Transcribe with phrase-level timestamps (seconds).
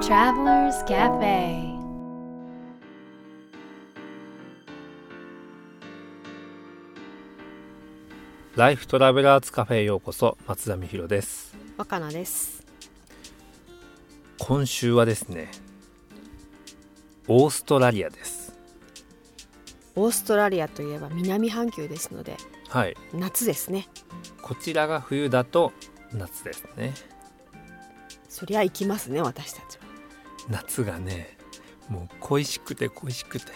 [0.00, 1.76] Travelers Cafe.
[8.56, 11.56] ライフトラベラーズカフェへようこそ松田美弘です。
[11.76, 12.64] 若菜です。
[14.38, 15.50] 今週はですね
[17.26, 18.56] オーストラリアです。
[19.96, 22.36] オーストラリアといえば南半球ですので
[22.68, 22.96] はい。
[23.12, 23.88] 夏ですね。
[24.42, 25.72] こちらが冬だと
[26.12, 26.94] 夏ですね。
[28.28, 29.87] そりゃ行きますね私たちは
[30.48, 31.36] 夏がね
[31.88, 33.46] もう恋しくて恋しくて。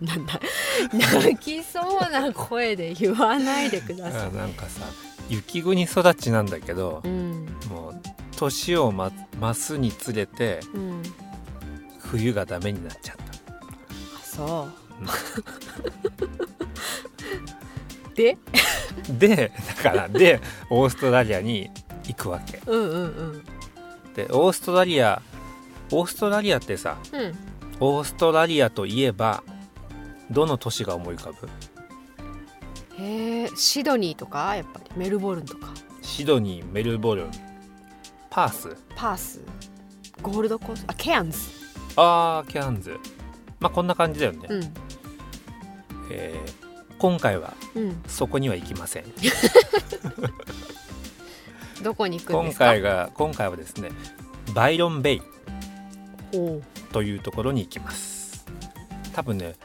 [0.00, 0.40] なんだ
[0.92, 4.86] 泣きそうな声で言わないでくださあなんかさ
[5.28, 7.46] 雪国育ちなんだけどいうん。
[7.70, 8.00] もう
[8.36, 9.10] 年をま
[9.40, 11.02] 増すにつれてうん。
[12.00, 13.22] 冬がダメになっちゃった。
[13.24, 13.28] あ
[14.22, 14.68] そ
[18.14, 18.16] う。
[18.16, 18.38] で？
[19.10, 20.40] でだからで
[20.70, 21.70] オーストラリアに
[22.04, 22.60] 行くわけ。
[22.66, 23.06] うんうんう
[23.38, 23.44] ん。
[24.14, 25.22] でオーストラリア
[25.90, 27.34] オーストラリアってさうん。
[27.80, 29.42] オーストラリアといえば
[30.30, 31.48] どの都市が思い浮かぶ？
[33.02, 34.56] へえシドニーとか？
[34.56, 34.90] やっぱり。
[34.96, 35.68] メルボルンとか。
[36.02, 37.30] シドニーメルボルン。
[38.30, 38.76] パース？
[38.96, 39.40] パース。
[40.20, 40.90] ゴールドコースト？
[40.90, 41.38] あケアンズ。
[41.96, 42.98] あーキャンズ。
[43.60, 44.74] まあこんな感じだよね、うん。
[46.10, 48.02] えー今回はうん。
[48.08, 49.04] そこには行きません。
[51.84, 52.64] どこに行くん今ですか？
[52.66, 53.90] 回が今回はですね
[54.52, 55.22] バイロンベイ
[56.92, 58.46] というところに行きます。
[59.12, 59.56] 多分ね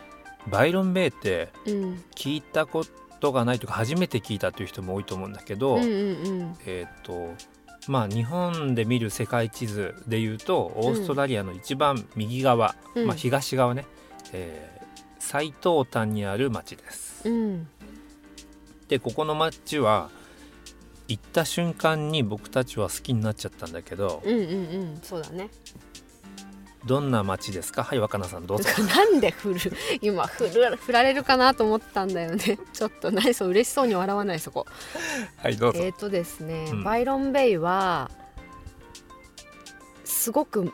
[0.47, 2.86] バイロンベイってうん聞いたこ
[3.19, 5.91] とがないとか初めて聞いたという人も多いと思うんだけど、うんうんう
[6.44, 6.56] ん。
[6.66, 7.34] えっ、と
[7.88, 13.08] まあ日本で見る世界地図でいうとオーストラリアの一番右側、うん。
[13.08, 13.86] まあ、東側ね、
[14.31, 14.73] えー
[15.25, 17.28] 最東端にある町です。
[17.28, 17.67] うん。
[18.89, 20.09] でここの町は
[21.08, 24.45] 行った瞬間に僕たちは好きになっちゃったんだけどうんうんう
[24.95, 25.00] ん。
[25.01, 25.50] そうだね
[26.85, 27.83] どんな町ですか？
[27.83, 28.69] はい若菜さんどうぞ。
[28.95, 29.59] なんで振る？
[30.01, 32.59] 今振る振られるかなと思ったんだよね。
[32.73, 34.66] ちょっと何そう嬉しそうに笑わないそこ。
[35.38, 35.79] はいどうぞ。
[35.81, 36.83] えっ、とですね、うん。
[36.83, 38.11] バイロンベイは
[40.03, 40.71] すごく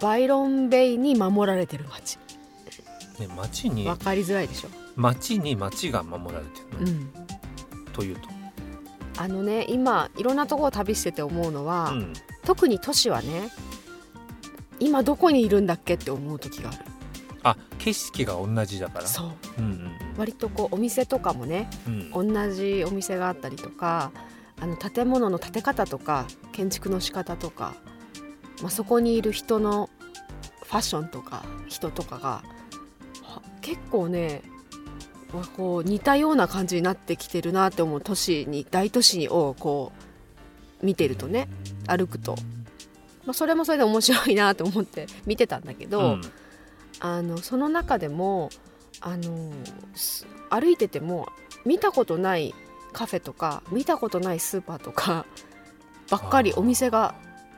[0.00, 2.18] バイロンベイに守られてる町
[3.18, 7.12] ね町にわかりづらいでしょ、町に町が守られてるの、うん、
[7.92, 8.28] というと？
[9.18, 12.12] あのね今いろんなところを旅してて思うのは、うん。
[12.44, 13.50] 特に都市はね
[14.80, 16.78] 今どこにいるんだっけって思う時がある。
[17.42, 19.06] あ景色が同じだから。
[19.06, 19.26] そう。
[19.58, 22.10] うんうん割とこうお店とかもねうん。
[22.14, 24.10] うん同じお店があったりとか
[24.60, 27.74] あの建物の建て方とか建築の仕方とか、
[28.60, 29.88] まあ、そこにいる人の
[30.64, 32.42] ファッションとか人とかが
[33.22, 34.42] は結構ね
[35.32, 39.92] わこう似たような感じになってきてるなって思う都市に大都市にをこ
[40.82, 41.48] う見てるとね
[41.86, 42.36] 歩くと、
[43.30, 46.22] まあ、それもそれで面白いなと思って見てたんだけど、うん。
[46.98, 48.50] あのその中でも
[49.00, 49.52] あの
[49.94, 51.28] す歩いてても
[51.64, 52.54] 見たことない
[52.92, 55.24] カフェとか見たことないスーパーとか
[56.10, 57.14] ばっかりお店が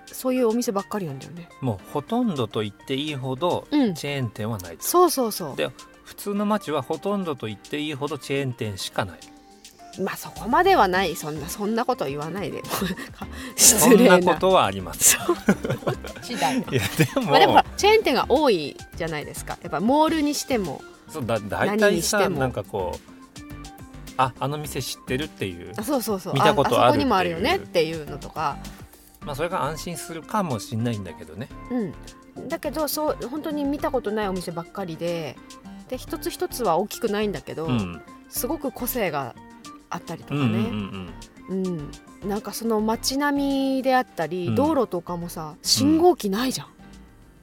[0.07, 1.49] そういうお店ばっかりなんだよね。
[1.63, 4.85] もうほとんどと言っていいほどうん、チェーン店はないと。
[4.85, 5.57] そうそうそう。
[5.57, 5.71] で
[6.05, 9.21] 普通の街はほとんどと言っていいほどチェーン店しかない
[10.01, 11.17] まあそこまではない。
[11.17, 12.63] そんなそんなこと言わないで。
[13.57, 14.17] そ失礼な。
[14.19, 15.19] んなことはあります。
[16.31, 19.59] いやでも,、まあでもチェーン店が多いじゃないですか。
[19.63, 20.81] やっぱモールにしても。
[21.09, 22.23] そうだ大何体にしても。
[22.23, 23.13] さなんかこう
[24.17, 25.73] ああの店知ってるっていう。
[25.77, 26.35] あそうそうそう。
[26.35, 28.57] 見たことあるああそこにもあるよねっってていうのとか。
[29.21, 31.49] まあそれが安心するかもしんないんだけどね。
[32.37, 35.37] うん、だけどそう本当に見たことないお店ばっかりで。
[35.89, 38.03] で一つ一つは大きくないんだけど、うん。
[38.31, 39.35] すごく個性が
[39.95, 41.91] あったりとかうんうんうんね、
[42.23, 42.29] うん。
[42.29, 44.55] なんかその街並みであったり、うん。
[44.55, 46.69] 道路とかもさ信号機ないじゃん、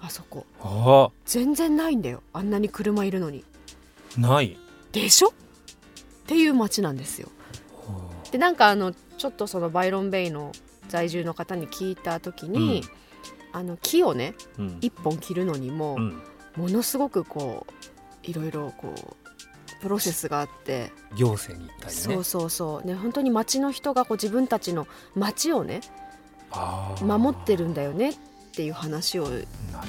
[0.01, 0.47] あそこ。
[0.63, 1.11] うんあ。
[1.25, 2.23] 全然ないんだよ。
[2.33, 3.45] あんなに車いるのに。
[4.18, 4.57] ない。
[4.91, 5.29] でしょ？
[5.29, 5.31] っ
[6.25, 7.29] ていう街なんですよ。
[8.31, 10.51] でなんかあのちょっとそのバイロンベイの
[10.88, 12.83] 在住の方に聞いた時に、
[13.51, 14.77] あの木をねうん。
[14.81, 16.21] 一本切るのにも、うん。
[16.56, 17.74] ものすごくこう
[18.24, 19.28] いろいろこう
[19.81, 22.01] プロセスがあって、行政に行ったりね。
[22.01, 22.87] そうそうそう。
[22.87, 25.81] ね本当に町の人がこう自分たちの町をね
[27.01, 28.15] 守ってるんだよねっ
[28.53, 29.27] ていう話を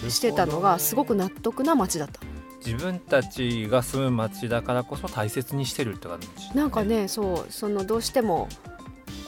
[0.08, 2.20] してたのがすごく納得な町だった。
[2.64, 8.48] 自分たちが住む町だからこそ大切にしてるって感じ、なんか、ねそうそのどうしても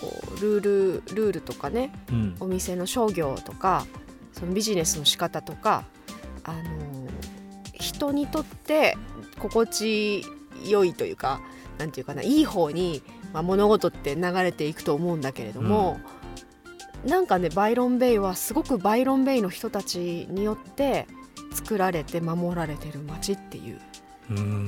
[0.00, 2.36] こうルールルールとかねうん。
[2.40, 3.86] お店の商業とか
[4.32, 5.84] そのビジネスの仕方とか
[6.44, 6.62] あの
[7.72, 8.96] 人にとって
[9.38, 10.24] 心地
[10.70, 11.40] 良いというか
[11.78, 16.00] なんていうかないい方に、まあ、物事って流れていくと思うんだけれども、
[17.04, 21.06] なんかねバイロンベイはすごくバイロンベイの人たちによって
[21.52, 23.80] 作られて守られてる街っていう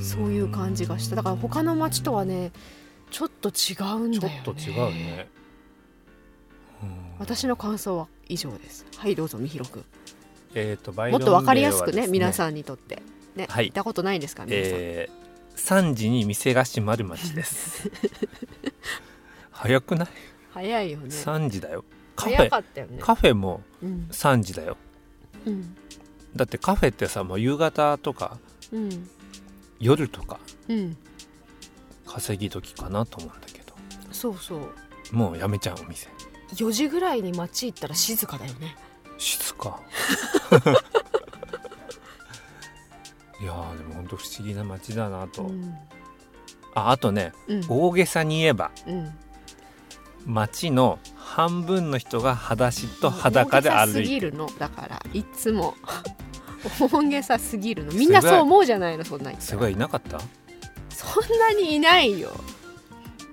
[0.03, 1.17] そういう感じがした。
[1.17, 2.53] だから他の街とはね
[3.11, 4.41] ちょっと違うんちょだよね。
[4.41, 5.29] っと違うね、
[6.83, 6.91] うん。
[7.19, 8.85] 私の感想は以上です。
[8.97, 9.85] はいどうぞみひろくん。
[10.57, 13.03] えー、とバイもっと分かりやすくね皆さんにとって。
[13.37, 13.69] ね、はい。
[13.69, 15.24] 行ったことないですか皆さん、えー、
[15.57, 17.91] 3時に店が閉まる街です。
[19.51, 20.09] 早くない？
[20.53, 21.85] 早いよね ?3 時だよ。
[22.17, 22.99] カフ早ェね。
[23.01, 24.07] カフェもうん。
[24.11, 24.77] 3時だよ。
[25.47, 25.77] うん。
[26.37, 28.39] だってカフェってさもう夕方とか
[28.73, 29.09] うん。
[29.81, 30.97] 夜とかうん。
[32.07, 33.75] 稼ぎ時かなと思うんだけど。
[34.13, 34.71] そうそう。
[35.13, 36.09] もうやめちゃうお店。
[36.55, 38.77] 4時ぐらいに街行ったら静かだよね。
[39.19, 39.81] 静か
[43.45, 45.75] いやーでも本当不思議な街だなと、うん。
[46.75, 47.65] ああとねうん。
[47.69, 49.13] 大げさに言えばうん。
[50.25, 54.07] 街の半分の人が裸足と裸で歩いてる。
[54.07, 54.49] ぎるの。
[54.59, 55.75] だからいつも。
[56.81, 57.93] 大げさすぎるの。
[57.93, 60.19] みんなそう思うじゃないのそんなにすごいいなかった？
[60.89, 62.31] そんなにいないよ。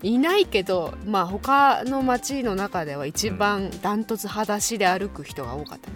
[0.04, 5.96] いないけどまあ他の街の中では一番ダントツ裸足で歩く人が多かったね、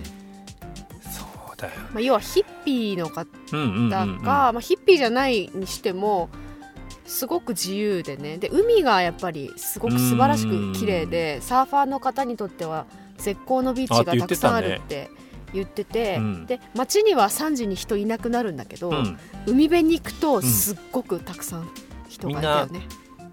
[1.93, 3.25] まあ、要はヒッピーの方
[4.23, 6.29] が、ヒッピーじゃないにしても
[7.05, 8.37] すごく自由でね。
[8.37, 12.85] で海がやっぱりすごく素晴らしく綺麗でサーファーの方にとっては
[13.17, 15.09] 絶好のビーチがたくさんあるって
[15.53, 16.45] 言っててうん。
[16.45, 21.69] で街には3時に人いなくなるんだけど、うん、海辺に行くとすっごくたくさん
[22.09, 22.81] 人がいたよね。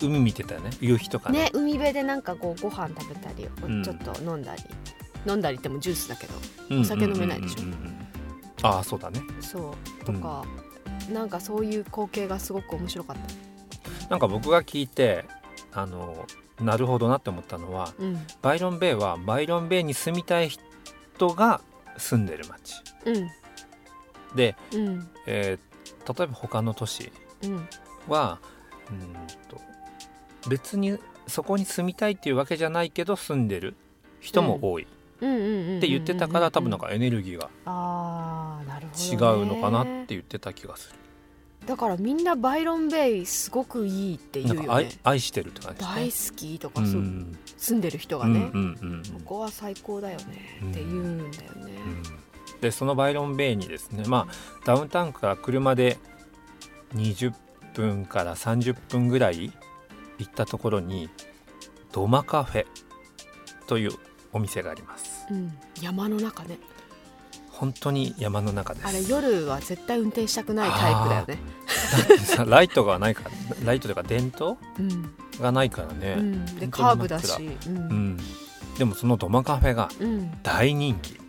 [0.01, 0.71] 海見てたよね。
[0.81, 1.45] 夕日とかね。
[1.45, 3.85] ね海辺でなんかこうご飯食べたり、うん。
[3.85, 4.63] ちょっと飲んだり。
[5.27, 6.35] 飲んだりってもジュースだけど
[6.71, 7.92] うんお酒飲めないでしょうんうんうんうん
[8.63, 9.21] ああそうだね。
[9.41, 10.05] そう。
[10.05, 10.45] とか、
[11.11, 14.09] なんかそういう光景がすごく面白かった。
[14.09, 15.25] なんか僕が聞いて
[15.73, 16.27] あの
[16.61, 18.19] なるほどなって思ったのはうん。
[18.43, 21.61] バイロンベイはバイロンベイに住みたい人が
[21.97, 22.83] 住んでる街。
[23.07, 23.29] うん。
[24.37, 25.09] で、うん。
[25.27, 25.73] えー
[26.05, 27.13] 例えば他の都市
[27.45, 27.69] うん。
[28.09, 28.41] は
[28.91, 29.13] うん
[29.49, 29.61] と
[30.49, 30.99] 別に
[31.29, 33.77] そこに住みたいっていうわけじゃないけど住んでる
[34.21, 34.89] 人も多いうん。
[34.89, 37.51] うんうんうんって言ってたから多分なんかエネルギーが
[38.97, 40.99] 違、うのかなって言ってた気がする、
[41.67, 52.23] だからみんなバイロンベイすごくいいって言なんか愛うよね愛してるって感じ大好きとか、そううん住んでる人がね、うんうんうんここは最高だよねって言うんだよね、うん
[52.61, 54.35] でそのバイロンベイにですねまあ
[54.65, 55.99] ダウンタウンから車で
[56.95, 57.33] 20
[57.75, 59.53] 分から30分ぐらい
[60.19, 61.11] 行ったところに
[61.91, 62.67] ドマカフェ
[63.67, 63.91] という
[64.33, 65.59] お店がありますうん。
[65.81, 66.59] 山の中ね。
[67.51, 68.87] 本当に山の中です。
[68.87, 71.39] あれ夜は絶対運転したくないタイプだよね。
[71.93, 73.31] だってさライトがないから
[73.65, 77.51] ライトというか電灯うん、がないからね、うん、でカーブだし。
[77.67, 78.15] ううん。
[78.15, 78.19] ん、
[78.79, 80.33] でもそのドマカフェがうん。
[80.43, 81.21] 大人気。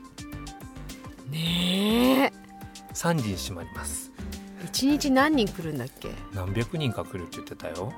[1.29, 2.93] ねえ。
[2.93, 4.11] 3時に閉まります。
[4.65, 6.09] 一日何人来るんだっけ？
[6.33, 7.93] 何百人か来るって言ってたよ。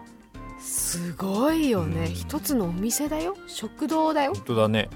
[0.60, 2.14] すごいよね、うん。
[2.14, 3.38] 一つのお店だよ。
[3.48, 4.34] 食堂だよ。
[4.34, 4.90] 本当だね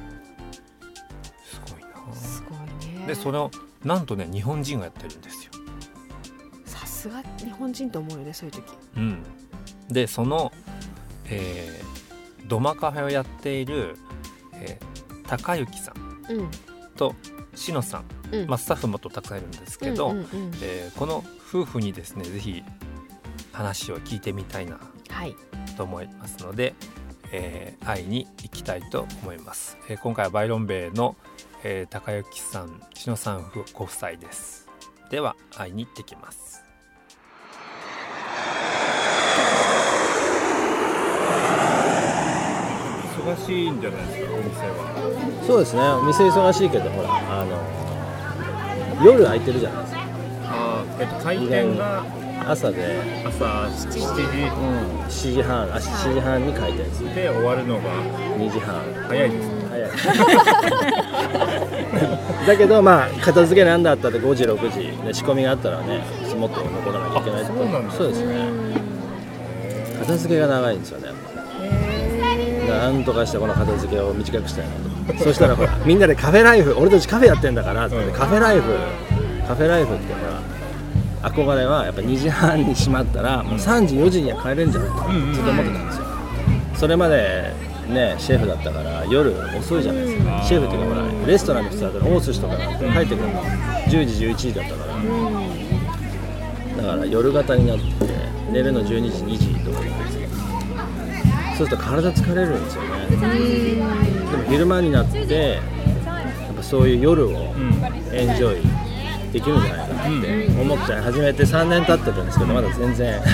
[3.09, 3.49] でそれを
[3.83, 5.51] なんとね日本人がやってるんですよ、
[6.65, 8.63] さすが日本人と思うよねそういう時。
[8.97, 9.23] うん、
[9.87, 10.51] でその、
[11.25, 11.89] えー
[12.47, 13.95] ドマカフェをやっている、
[14.53, 16.51] えー高幸さんうん。
[16.95, 17.13] と
[17.55, 18.47] しのさん、うん。
[18.47, 20.51] まあ、スタッフもっとたくさんいるんですけど、うんうんうん。
[20.61, 22.63] えーこの夫婦にですねぜひ
[23.51, 25.35] 話を聞いてみたいなはい。
[25.77, 26.73] と思いますので、
[27.31, 31.15] えー会いに行きたいと思います、えー今回はバイロンベイの、
[31.63, 34.67] えー高幸さんしのさん夫ご夫妻です。
[35.09, 36.63] では会いに行ってきます。
[43.17, 45.43] 忙しいんじゃないですかお店は。
[45.45, 45.81] そうですね。
[45.81, 47.09] お店忙しいけどほら
[47.41, 47.57] あの
[49.05, 49.99] 夜空いてるじゃないですか。
[50.51, 52.05] あー、えっと、開店が
[52.47, 57.81] 朝で、朝7時うん、7時半あ7時半に開店ですねで終わるのが
[58.37, 58.81] 2時半。
[59.07, 59.47] 早いです。
[59.49, 59.89] ね早い
[62.47, 66.01] だけどまあ片付けなんだったって5時6時で仕込みがあったらね
[66.37, 68.49] もっと残らなきゃいけないそうなんだそうですね。
[69.99, 71.09] 片付けが長いんですよね
[72.67, 77.95] なんとかしてこの片付けを短くしたいなとそしたらほらみんなでカフェライフ俺たちカフェやってんだからって。
[77.95, 78.13] うん。
[78.13, 78.73] カフェライフ
[79.47, 86.05] カフェライフってほら憧れはやっぱ2時半に閉まったらもう3時4時には帰れるんじゃないかずっと思ってたんですよ。
[86.75, 87.51] それまで
[87.89, 92.67] ねシェフだったから夜遅いじゃないですかシェフっていうかほらレストランの人だったら大寿司とか帰っ
[93.07, 94.89] てくるの10時11時だったから。
[96.77, 97.83] だから夜型になって
[98.51, 99.79] 寝るの12時2時とか
[101.57, 102.89] そうすると体疲れるんですよね。
[103.09, 103.17] で
[104.37, 105.59] も昼間になってや
[106.51, 107.53] っぱそういう夜を
[108.13, 108.63] エンジョイ
[109.33, 113.21] できるんじゃないかなって思っちゃい始めて3年経ってるんですけどまだ全然。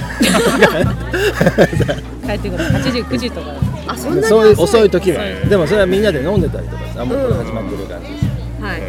[2.26, 2.64] 帰ってくる。
[2.66, 3.54] 8時9時とか
[3.88, 5.24] あそんなにそういう遅い時は。
[5.48, 8.26] でもそれはみんなで飲んでたりとかさもうこれ始まってる感じです
[8.62, 8.80] はい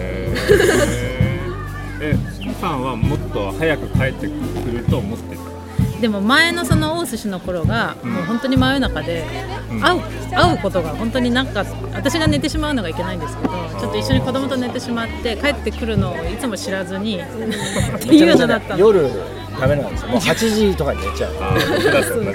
[2.01, 2.15] え
[2.55, 4.33] スさんはもっと早く帰ってく
[4.71, 9.25] ると思ってたでも前のその大寿司の頃がもう本当に真夜中で
[9.71, 9.81] うん。
[9.81, 10.01] 会う
[10.35, 17.27] 会うことが本当になんか私が寝てしまうのがいけないんですけどちょっと一緒に子供と寝てしまって帰ってくるのをいつも知らずにっ
[18.01, 18.81] ていうのだったの。
[18.81, 19.11] 夜
[19.61, 20.09] ダメなんですよ。
[20.11, 21.35] もう8時とかに寝ちゃう。
[21.41, 22.27] ああ僕だって同じ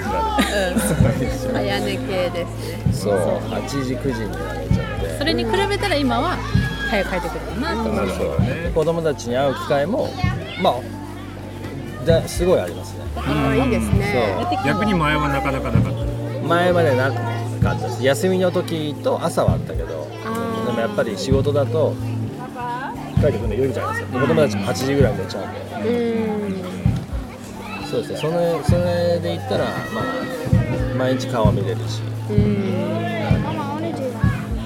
[1.52, 2.48] 早寝系です
[2.86, 2.92] ね。
[2.92, 3.14] そう
[3.48, 5.18] 8時9時には寝ちゃって。
[5.18, 6.36] それに比べたら今は
[6.90, 8.70] 早く帰ってくるかなと思うなるほどね。
[8.74, 10.08] 子供たちに会う機会も
[10.60, 10.80] まあ
[12.04, 13.04] だすごいありますね。
[13.16, 14.46] ああいいですね。
[14.66, 16.46] 逆に前はなかなかなかった。
[16.46, 18.04] 前までなかったです。
[18.04, 20.08] 休みの時と朝はあったけど
[20.66, 21.94] でもやっぱり仕事だと
[23.20, 24.20] 帰ってくるの夜じゃないですか。
[24.20, 25.88] 子供たちも8時ぐらいに寝ちゃうんで。
[25.88, 26.41] うん
[27.92, 28.18] そうですね。
[28.18, 28.32] それ
[28.64, 30.04] それで言ったらまあ
[30.96, 32.00] 毎日顔は見れるし。
[32.30, 32.72] うん。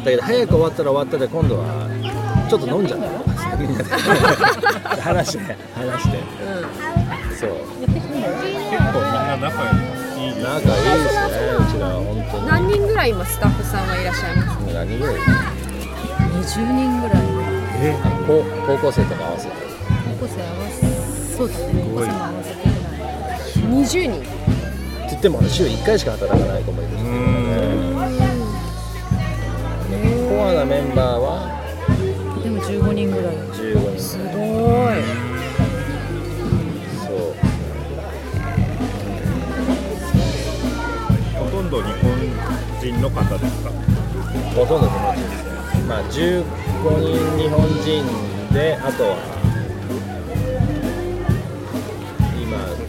[0.04, 1.90] だけど早く終わったら終わったで今度は
[2.48, 3.90] ちょっと飲んじゃったりとかしてみんなで
[5.02, 5.56] 話して。
[5.74, 6.22] 話して。
[7.34, 7.50] そう。
[7.50, 9.74] 結構みんな仲い
[10.30, 11.34] いです仲いいですね。
[11.58, 14.70] うちらは本当に何人ぐらい今スタッフさんはいらっしゃいます？
[14.72, 17.26] 何人ぐらい？20人ぐらい？
[17.26, 19.52] あの高高校生とか合わせて。
[20.20, 20.86] 高校生合わせ。
[21.36, 21.82] そうだね。
[21.82, 22.54] 高校生も合わせ
[23.66, 24.20] 20人。
[24.20, 24.26] って
[25.10, 27.02] 言っても週1回しか働かない子もいるし
[30.28, 31.48] コアなメンバーは
[32.42, 33.36] でも15人ぐらい。
[33.36, 34.34] 15人すごい。
[36.98, 37.34] そう。
[41.38, 42.04] ほとんど日本
[42.80, 43.70] 人の方ですか？
[44.54, 45.50] ほとんど日本人ですね。
[45.88, 46.44] まあ15
[47.00, 47.06] 人
[47.38, 47.86] 日本人
[48.52, 49.16] であとは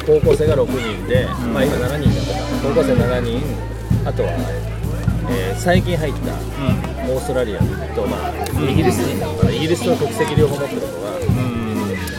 [0.08, 3.44] 高校生が6人で、まあ今7人だったか高校生7人。
[4.06, 4.30] あとは、
[5.30, 6.32] えー最近入った
[7.12, 7.66] オーストラリアと、
[8.08, 8.32] まあ、
[8.72, 9.52] イギリス人なのかな。
[9.52, 11.18] イギリスの国籍両方持ってる子が、ま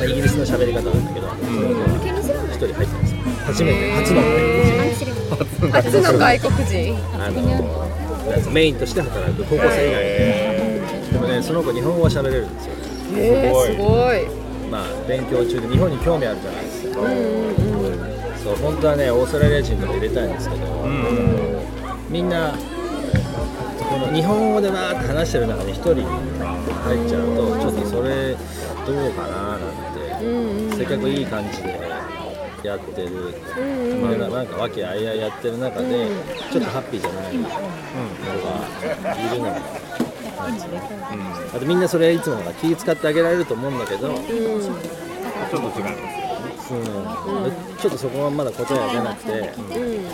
[0.03, 3.15] あ、イギリスの喋り方なんだけど、その子が1人入ってます。
[3.47, 3.93] 初めて。
[3.95, 4.41] 初の外
[5.31, 5.73] 国人。
[5.73, 6.99] 初の外国人。
[7.15, 12.75] あのメインとして働く高校生以外で、でもねその子日本語は喋れるんですよ。
[13.17, 14.27] えー、すごい。
[14.71, 17.01] まあ勉強中で日本に興味あるじゃないですか、
[18.49, 20.89] そう本当はねオーストラリア人とか入れたいんですけど、
[22.09, 28.39] みんなこの日本語でわーって話してる中に1人入っちゃうとちょっとそれど
[29.09, 29.61] うかななん
[29.93, 31.79] て、せっかくいい感じで
[32.65, 33.35] やってる、
[34.01, 36.09] まあなんか和気あいあいやってる中で、
[36.51, 37.51] ちょっとハッピーじゃないのが
[39.15, 39.57] いるのも、
[41.55, 45.91] あとみんなそれいつもが気使ってあげられると思うんだけど、ちょっと違いま
[46.23, 46.28] す
[46.71, 46.83] うん。
[47.79, 49.53] ちょっとそこはまだ答えが出なくて、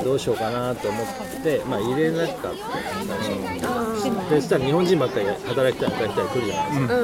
[0.04, 1.06] どうしようかなと思っ
[1.42, 6.94] て、まあ、入れなかった最初でそしたら日本人ばっかり働きたい働きたい来るじゃないですか、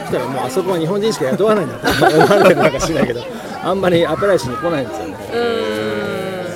[0.00, 2.72] そしたらもうあそこは日本人しか雇わないんだって思われてるなん。
[2.72, 3.22] かしないけど
[3.62, 5.16] あんまりアプライしに来ないんですよね。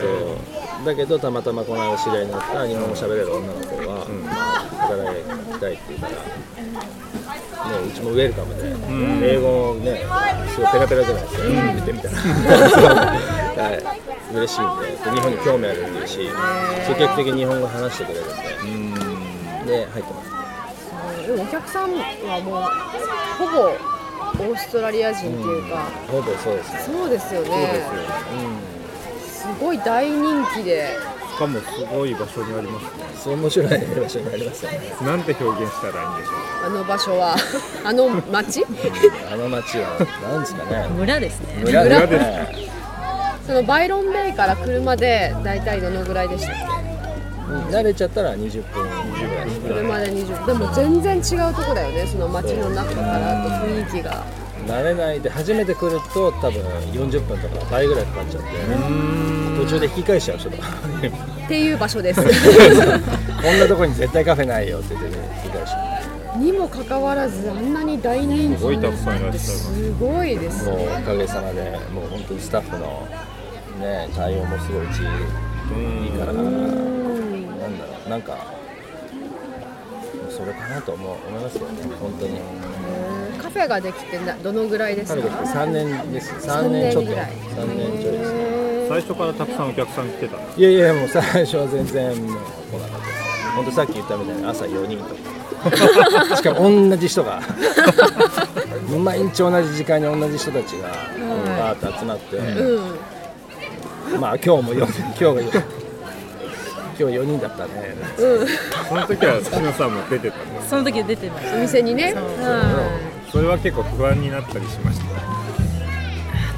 [0.00, 0.06] そ
[0.82, 0.86] う。
[0.86, 4.04] だけどたまたまこの間知り合いになった日本語喋れる女の子が、
[4.80, 5.14] 働
[5.52, 6.12] きたいって言うから、
[7.68, 8.62] ね、うちもウェルカムで、
[9.34, 10.02] 英語ね
[10.54, 12.14] すごいペラペラじゃないですか、言ってみたら。
[13.64, 14.04] はい。
[14.34, 16.28] 嬉しいんでで日本に興味あるっていうし
[16.88, 18.24] 積極的に日本語話してくれる
[18.64, 21.26] んで、で入ってます。
[21.28, 22.62] でもお客さんはもう
[23.38, 26.80] ほぼオーストラリア人っていうか、ほぼそうですね。
[26.86, 27.46] そうですよね。
[27.48, 30.88] そうですよ、すごい大人気で
[31.34, 33.34] しかもすごい場所にありますね。
[33.34, 34.78] 面白い場所になりますよね。
[35.02, 37.36] なんて表現したらいいんでしょあの場所は
[37.84, 38.64] あの町？
[39.32, 40.88] あの街はなんですかね。
[40.96, 41.62] 村ですね。
[41.64, 42.22] 村村です。
[42.22, 42.68] ね
[43.46, 46.56] そのバイロンベイから車で大体どのぐらいでしたっ
[47.70, 48.88] 慣れちゃったら20分。
[49.18, 52.06] ぐらいですけ車で20でも全然違うとこだよね。
[52.06, 54.22] その街の中からと雰囲気が。
[54.68, 56.62] 慣れないで初めて来ると多分
[56.92, 58.48] 40分とか倍ぐらいかかっちゃって。
[59.64, 60.68] 途中で引き返しちゃう人とか
[61.44, 62.22] っていう場所です。
[62.22, 65.70] こんなとこに絶対カフェないよって言ってね引き返し
[66.38, 68.64] にもかかわらずあんなに大人気す。
[68.64, 69.74] ごいたくさんいらっしゃいます。
[69.74, 70.68] すごいです。
[70.68, 73.06] うもうおかげさまでもう本当にスタッフの
[73.78, 75.02] ね対応もすごい一い
[76.08, 76.32] いから。
[76.32, 76.44] なん
[77.78, 78.36] だろうなんか
[80.30, 82.40] それかなと思う思いますけどね本当に。
[83.40, 85.20] カフェができてなどのぐらいですか？
[85.22, 86.32] 彼が3年です。
[86.34, 87.10] 3年ちょっと。
[87.10, 87.30] ぐらい。
[87.30, 88.44] 3年ちょいですね。
[88.50, 88.53] う
[88.94, 92.36] 最初からたくさんお客さん来てたいやいやもう最初は全然もう
[92.70, 95.14] 来なかったです本当さっき言ったみたいに朝4人と
[96.30, 96.36] か。
[96.36, 97.40] しかも同じ人が。
[99.02, 100.88] 毎日同じ時間に同じ人たちが
[101.58, 102.80] バーッと集まって、う
[104.16, 104.20] ん。
[104.20, 105.64] まあ今日も4今日が
[106.96, 107.96] 今日4人だったね。
[108.88, 111.56] その時は篠さんも出てたんですその時出てました。
[111.56, 112.12] お店にね。
[112.12, 112.62] そうは
[113.32, 115.33] それは結構不安になったりしました？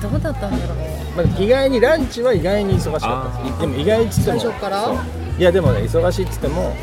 [0.02, 0.76] どうだったんだろう
[1.16, 3.60] まあ、意外にランチは意外に忙しかったです。
[3.60, 5.04] でも意外っつっても最初から？
[5.38, 6.76] いやでもね忙しいっつっても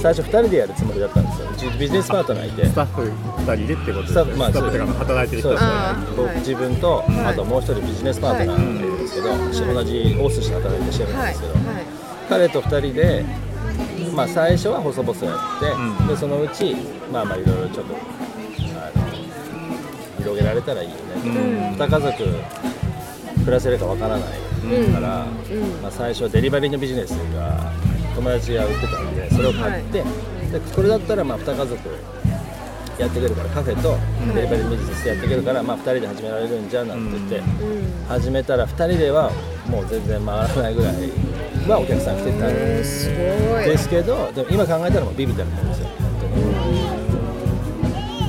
[0.00, 1.50] 最初2人でやるつもりだったんですよ。
[1.50, 2.66] うちビジネスパートナーいて。
[2.66, 5.48] スタッフ2人でってことですスタッフまあスタッフっていうか働いてる人。
[5.48, 5.72] そうですね。
[6.16, 7.26] 僕自分と、はい。
[7.26, 11.54] あともう一人ビジネスパートナーがいるんですけど、同じ大寿司で働いてるシェフいはいなんですけど、
[12.28, 13.24] 彼と2人で、
[14.14, 16.06] まあ、最初は細々やって、うん。
[16.08, 16.74] でそのうち
[17.12, 17.94] まあまあいろいろちょっと
[20.18, 21.30] 広げられたらいいよね、うん。
[21.76, 22.24] 2家族
[23.44, 25.82] 暮らせるかわからないうんから、うん。
[25.82, 27.72] まあ、最初はデリバリーのビジネスが
[28.14, 30.04] 友達が売ってたんでそれを買って、で
[30.74, 31.78] これだったらまあ2家族
[32.98, 33.96] やっていけるからカフェと
[34.34, 38.06] デリバリーのビジネスやっていけるから、まあ、2人で始められるんじゃんなんて言って、うん。
[38.08, 39.30] 始めたら2人では
[39.70, 40.94] もう全然回らないぐらい
[41.68, 42.46] はお客さん来てた。
[42.46, 45.88] んえーですですけどでも今考えたらもうビビたるもんですよ。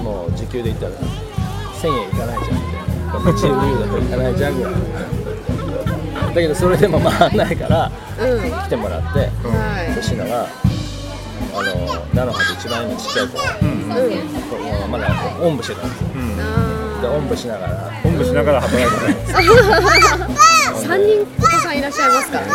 [0.03, 0.91] もう時給で言ったら
[1.81, 2.59] 1000円いかないじゃん。
[3.21, 4.57] ってチームユーだといかないじゃん。
[4.57, 4.73] ぐらい
[6.29, 8.51] だけどそれでも回らないからうん。
[8.51, 9.25] 来てもらっては
[9.87, 9.89] い。
[9.89, 10.45] 粗品が
[11.51, 13.67] あの菜の葉で一番今ちっちゃい子う
[14.87, 14.91] ん。
[14.91, 15.07] まだ
[15.41, 16.07] おんぶしてたんですよ。
[16.15, 16.37] うん
[17.01, 22.51] であおんぶしながら本部しながら働いてたんですー三人お子さんいらっしゃいますからね。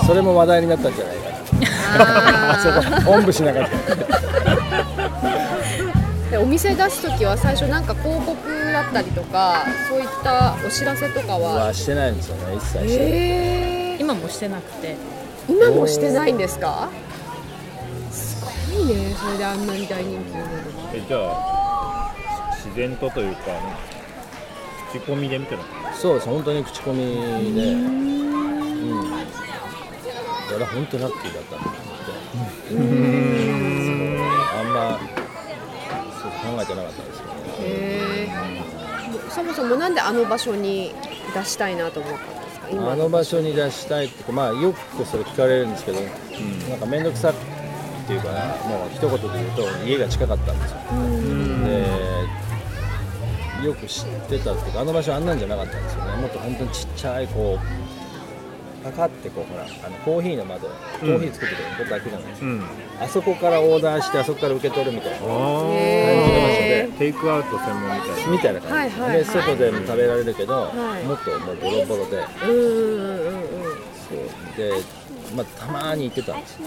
[0.06, 1.22] それも話題になったんじゃないか
[1.98, 3.68] なあそこおんぶしながら
[6.54, 8.36] 店出す時は最初なんか広告
[8.72, 11.66] だったりとかそういったお知らせとかは？
[11.66, 12.78] はしてないんですよね一切して。
[12.78, 14.94] ないえー、今もしてなくて。
[15.48, 16.88] 今もしてないんですか？
[18.12, 20.46] すごいねそれであんなに大人気になる
[20.94, 22.14] えじゃあ
[22.64, 23.42] 自然とというか
[24.92, 27.72] 口コミでみたいなそうです本当に口コミで。
[27.72, 28.04] うん。
[30.48, 32.70] いやだ本当ラッキーだったなと思って。
[32.70, 32.78] そう
[36.44, 37.24] 考えてなかったんですね。
[37.60, 38.32] へえ
[39.30, 40.92] そもそもなんであの場所に
[41.34, 42.68] 出したいなと思ったんですか？
[42.70, 46.00] 今あの場所に出したいってまあよくそれ聞かれるんですけど、
[46.70, 47.34] なんか面倒くさっ
[48.06, 48.28] ていうか
[48.68, 50.78] もう一言で言うと家が近かったんですよ。
[53.60, 56.16] でよく知ってたっていうかあの場所あんなんじゃなかったんですよね。
[56.20, 57.64] もっと本当にちっちゃいこう
[58.84, 62.62] パカってこうほらあのコーヒーの窓コーヒー作ってくれること開くじゃないですか、うん。
[63.00, 68.30] あそこからオーダーしてあそこから受け取るみたいなあ感じの場所であテイクアウト専門みたいな。
[68.30, 72.18] みたいな感じ、で外でも食べられるけど、はいもっともうボロボロで。
[72.44, 73.44] うんうんうん
[74.04, 74.18] そう。
[74.56, 74.70] で、
[75.34, 76.66] まあ、たまーに行ってたんですよ。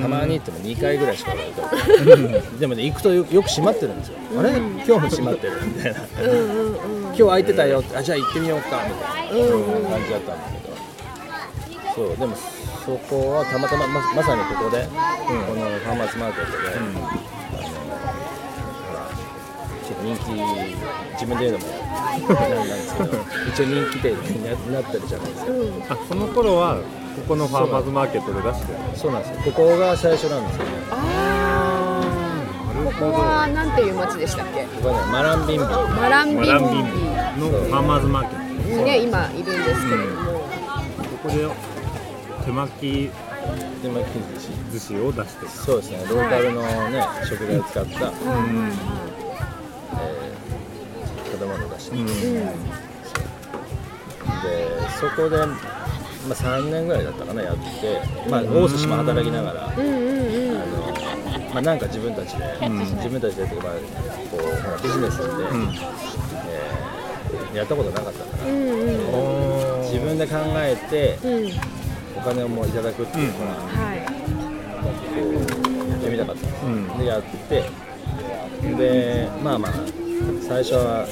[0.00, 1.62] たまに行っても2回ぐらいしかないと。
[2.58, 4.56] でもね行くとよよく閉まってるんですよ、あれ？
[4.56, 6.00] 今日も閉まってるみたいな。
[6.22, 6.74] うんうんうん。
[7.08, 9.90] 今日空いてたよあじゃあ行ってみようかみたいな、うんうん。
[9.90, 10.57] 感じだったんだけど
[11.98, 14.92] そうでもそこはたまたまままさにここで、こ
[15.54, 17.02] のファーマーズマーケットで、あの
[18.86, 19.10] ほら
[19.82, 20.30] ちょっと人気
[21.18, 23.10] 自分で言うのもなんですけど
[23.50, 25.50] 一応人気店にななってるじゃないですか。
[25.50, 25.82] うん。
[25.90, 29.52] あその頃はここのファーマーズマーケットで出してるそうなんですよ。
[29.52, 30.70] ここが最初なんですよね。
[30.92, 32.84] あー。
[32.84, 34.62] ここはなんていう町でしたっけ？
[34.62, 35.64] ここはねマランビンビ。
[35.64, 36.46] ーマランビンビ。
[36.46, 38.44] のファーマーズマーケット。
[38.78, 40.48] にね今いるんですけれども、こ
[41.24, 41.46] こで
[42.48, 43.10] 手巻き
[43.82, 44.02] でまあ
[44.72, 48.72] 寿司を出してるそうですねローカルのね食材を使った、はいはい
[50.00, 50.38] えー
[51.30, 52.06] 食べ物を出して、うん。
[52.06, 52.12] で
[54.98, 57.60] そこで、まあ、3年ぐらいだったかなやって、
[58.28, 60.60] まあ、大寿司も働きながら、うんうんうん。
[60.60, 63.76] あのまあ、なんか自分たちで、自分たちでというか、まあ、
[64.32, 65.68] こうほらビジネスで、うん。
[65.68, 69.82] えーやったことなかったから、うんうん。
[69.82, 71.50] 自分で考えてうん
[72.18, 74.00] お金をもういただくっていうのが、はい。
[74.00, 74.12] こ
[75.86, 76.42] うやってみたかった。
[76.42, 77.64] んです、うんでやって
[78.76, 79.72] でまあまあ
[80.42, 81.06] 最初は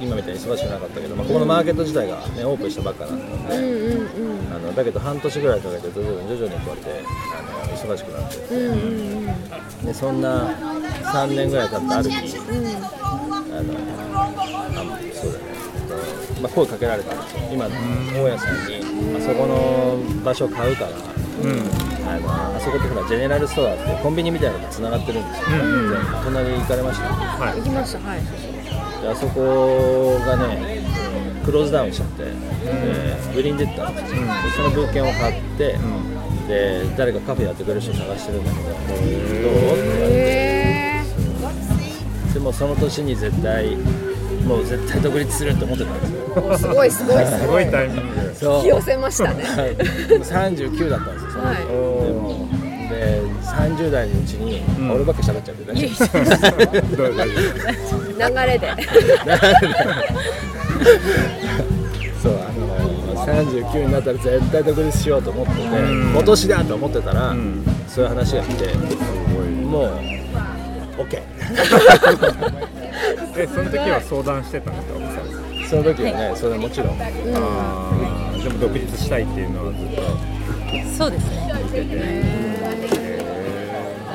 [0.00, 4.54] 今みたいに忙しくなかったけど、まあ、ここのマーケット自体が、ね、オープンしたばっかだったので、うんうんうん。
[4.54, 7.02] あのだけど半年ぐらいかけて徐々に徐々にこうやって
[7.34, 8.36] あの忙しくなって。
[8.36, 9.86] って、うんうん。
[9.86, 12.42] でそんな3年ぐらい経ったある日あ
[13.62, 15.07] の
[16.40, 17.40] まあ、声かけられたんですよ。
[17.52, 18.76] 今大家さんに
[19.16, 25.90] あそこの場所買うから、あのあそこってほらジェネラルストアってコンビニみたいなのとつながってるんですよ、うん。
[25.90, 27.04] で隣行かれました？
[27.08, 27.58] はい。
[27.58, 28.20] 行きましたはい。
[29.02, 30.82] であそこがね
[31.44, 32.30] クローズダウンしちゃって、で
[33.38, 35.78] 売りに出てたんですよ、でその物件を買って、
[36.46, 38.74] で誰かカフェやってくれる人探してるんだけどどう？
[38.74, 38.92] って
[40.12, 41.02] へ
[42.34, 43.76] でもその年に絶対
[44.48, 46.18] もう絶対独立するって思ってたんですよ。
[46.34, 48.56] ーすごいすごいすすごいタイミングそう。
[48.56, 51.66] 引き寄せましたねはい39だったんですよ、その時はい。
[51.66, 51.72] で
[52.12, 52.48] も
[52.88, 55.80] で30代のうちに、ん俺ばっか喋っちゃってね。
[58.18, 58.72] 流れで。
[62.22, 66.10] そうあの39になったら絶対独立しようと思ってて、ん。
[66.12, 67.62] 今年だと思ってたら、ん。
[67.86, 68.74] そういう話が来て
[69.68, 71.20] もう OK
[72.10, 72.77] 夫
[73.38, 74.94] えその時は相談してたんですか？
[74.96, 75.24] 奥さん
[75.68, 76.88] その時はね、それもちろん。
[77.00, 78.42] あー。
[78.42, 80.02] でも独立したいっていうのはずっと。
[80.96, 81.38] そうですね。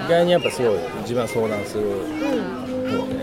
[0.06, 3.16] 意外にやっぱすごい自分は相談する方で、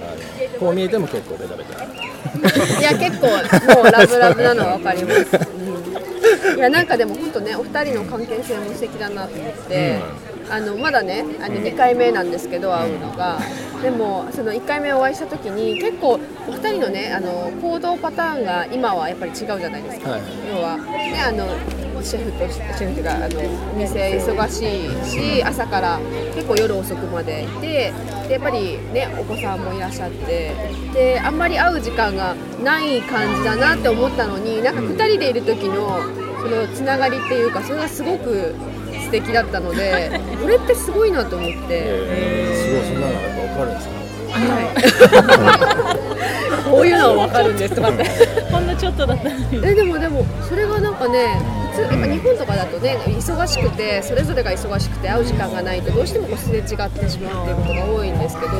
[0.00, 0.14] あ
[0.54, 1.84] のこう見えても結構ベタベタ。
[2.78, 5.18] いや結構もうラブラブなのは分かります、
[6.50, 10.00] うん、いやなんかでも本当ねお二人の関係性も素敵だなと思って、
[10.50, 13.38] あのまだねあの2回目なんですけど会うのが、
[13.82, 20.22] でもその1回目お会いした時に結構お二人のねあの行動パターンが今はやっぱり違うじゃないですか、はい。
[20.48, 20.76] 要は。
[20.76, 21.46] ねあの
[22.02, 23.40] シェフとシェフというかあの
[23.72, 25.98] お店忙しいし朝から
[26.34, 27.92] 結構夜遅くまでいて
[28.28, 30.54] でやっぱりねお子さんもいらっしゃって
[30.94, 36.00] であんまり会う時間がない感じだなって思ったのになんか2人でいる時の
[36.40, 38.54] そのつながりっていうかそれがすごく
[39.08, 40.10] 素敵だったので
[40.42, 41.82] これってすごいなと思って。
[42.54, 43.98] すごいそんなのやっぱ分かるんですか？
[44.28, 44.36] は
[46.66, 47.74] い、こういうのは分かるんです。
[47.74, 48.04] とかって。
[48.52, 51.40] ほんのちょっとだったえでもでもそれがなんかね
[51.72, 58.52] 普通やっぱ日本とかだとね忙しくてそれぞれが忙しくて会う時間がないとどうしてもこうすれ違ってしまうっていうことが多いんですけど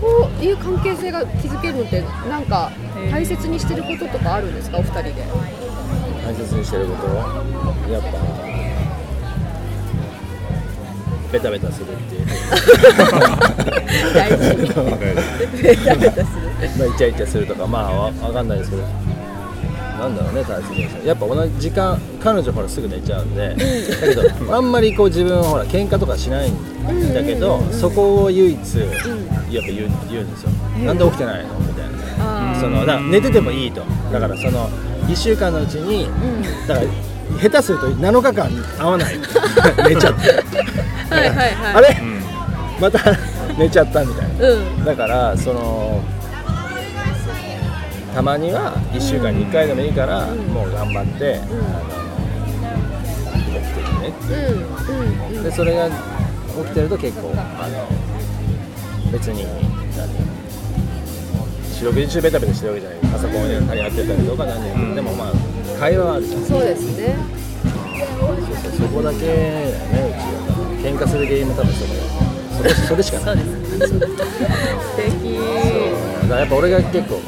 [0.00, 2.70] こういう関係性が築けるのってなんか
[3.10, 4.76] 大切にしてることとかあるんですか？
[4.78, 5.12] お二人で。
[6.26, 8.08] 大切にしてることやっぱ
[11.32, 12.26] ベタベタするっていう。
[14.14, 14.56] 大事。
[14.56, 18.82] にベタベタするまあイチャイチャするとかまあわわかんないですけど。
[19.96, 23.48] なんだろうね大切にやっぱ同じ時間彼女ほらすぐ寝ちゃうんで。
[23.48, 29.02] だけどあんまりこう自分はほら喧嘩とかしないんだけどそこを唯一やっぱ
[29.50, 30.50] 言う言うんですよ。
[30.84, 31.58] なんで起きてないの？
[31.60, 32.52] みたいな。
[32.52, 33.82] あそのだから寝ててもいいと。
[34.12, 34.68] だからその
[35.08, 36.08] 1週間のうちに
[36.68, 36.86] だから
[37.40, 39.16] 下手すると7日間会わない。
[39.88, 40.20] 寝ちゃって。
[40.30, 41.74] ーはいはいはい。
[41.74, 41.96] あれ？
[42.00, 42.20] うん。
[42.80, 42.98] また
[43.58, 44.48] 寝ちゃったみたいな。
[44.48, 44.84] うん。
[44.84, 46.00] だからその
[48.14, 51.54] たまには1週間に1回でもいいから、もう頑張って、あの
[53.60, 54.12] 起きてるね。
[54.30, 54.32] う
[54.92, 55.42] んうんうん。
[55.44, 55.92] でそれが起
[56.70, 57.86] きてると結構あの
[59.12, 59.44] 別に
[59.96, 60.08] 何
[61.78, 62.98] 四六時中ベタベタしてるわけじゃない。
[63.12, 65.32] パソコンで張り合ってたりとか何でも、でもまあ
[65.78, 66.42] 会話はあるじゃん。
[66.42, 67.14] そうですね。
[68.18, 68.36] そう
[68.70, 69.74] そうそこだけだよね
[70.08, 70.45] うちは
[70.86, 71.90] 喧嘩する原因も多分そこ
[72.58, 73.36] それそれしかない。
[73.38, 73.98] 素
[74.96, 75.34] 敵。
[76.22, 77.22] だからやっぱ俺が結構こ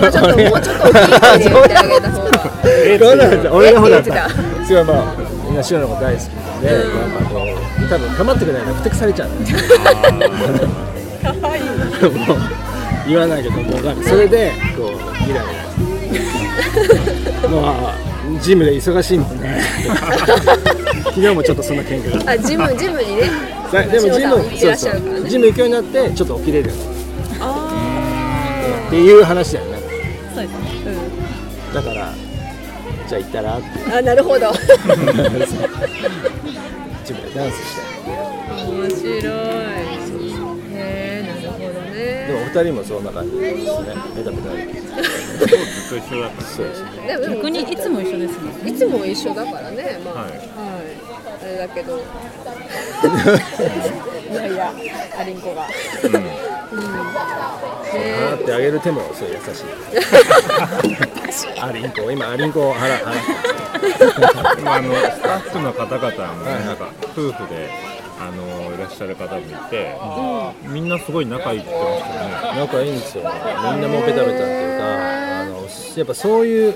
[0.00, 6.24] うちょっともうちょっと大きい声で言ってあげた方が俺の方だっえって言たってすごいまあみんなシロのこと大好き
[6.62, 6.82] で、やっ
[7.18, 9.36] ぱこう多分構ってくれないとふてくされちゃういい
[12.26, 12.38] もう
[13.06, 14.90] 言わないけどもうなんかそれでこう
[15.30, 15.46] イライ
[17.42, 17.60] ラも
[18.08, 19.60] うジムで忙しいもんね。
[21.04, 22.32] 昨日もちょっとそんな喧嘩が。
[22.32, 23.30] あジムジムにね。
[23.72, 25.28] だでもジムシロさん行ってらっしそうそう。
[25.28, 26.68] ジム行くようになってちょっと起きれる。
[26.68, 26.74] よ
[27.40, 29.78] あっていう話だよね。
[30.34, 30.52] そうです。
[30.52, 32.14] ねーだから
[33.08, 33.66] じゃあ行ったらって。
[33.86, 34.52] うんあなるほど。
[37.04, 37.82] ジムでダンスして。
[38.68, 39.08] 面白
[40.20, 40.21] い
[42.54, 44.58] 二人もそんな感じですねベタベタずっ
[45.88, 48.58] と一緒だったそうですでもでも逆にいつも一緒ですもん。
[48.64, 50.34] ねいつも一緒だからねまあははいい、
[51.42, 52.00] あれだけどい
[54.34, 54.72] やいや
[55.18, 55.66] アリンコが
[56.04, 56.14] うん。
[56.14, 56.22] うん。
[56.22, 56.26] 払
[58.36, 59.64] ねってあげる手もそう優しい
[61.60, 63.04] アリンコ今アリンコを払払っ
[64.54, 66.76] てでもあのスタッフの方々もなん。
[66.76, 67.68] か夫婦で
[68.22, 69.96] あのいらっしゃる方もいて、
[70.68, 72.60] みんなすごい仲いいって言ってましたよね。
[72.60, 73.24] 仲いいんですよ。
[73.24, 74.84] みんなもうベタベタっていうか
[75.40, 75.56] あの
[75.96, 76.74] やっぱそういう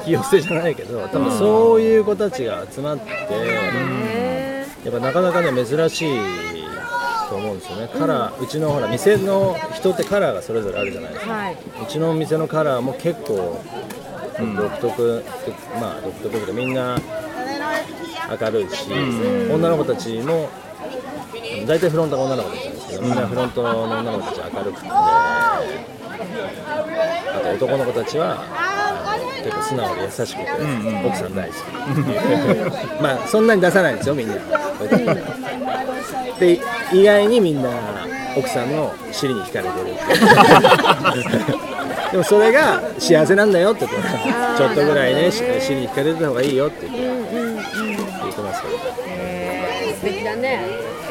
[0.00, 6.18] 引き寄せじゃないけど多分そういう子たちが集まってねやっぱなかなかね珍しい
[7.28, 7.88] と思うんですよね。
[7.96, 11.32] カラーうちのほら店の人ってカラーがそれぞれあるじゃないですか。
[11.32, 11.54] はい。
[11.54, 13.62] うちの店のカラーも結構
[14.38, 15.24] 独特、
[15.80, 16.98] まあ独特というかみんな
[18.40, 18.90] 明るいし、
[19.50, 20.48] 女の子たちも
[21.66, 23.10] 大体フロントが女の子たちなんですけど、みん。
[23.14, 25.60] なフロントの女の子たち明るくてあ
[27.42, 28.38] と男の子たちは
[29.44, 30.34] 結構素直で優しくて、
[31.06, 31.58] 奥さん大好き。
[33.02, 34.34] まあそんなに出さないんですよみんな。
[36.38, 36.60] で
[36.92, 37.68] 意外にみんな
[38.36, 39.94] 奥さんの尻に惹かれてるっ
[41.24, 41.28] て
[42.12, 43.98] でもそれが幸せなんだよって言って
[44.56, 47.00] ちょっとぐらいねし尻に惹かれてた方がいいよって言って。
[48.28, 48.74] 言ってますけど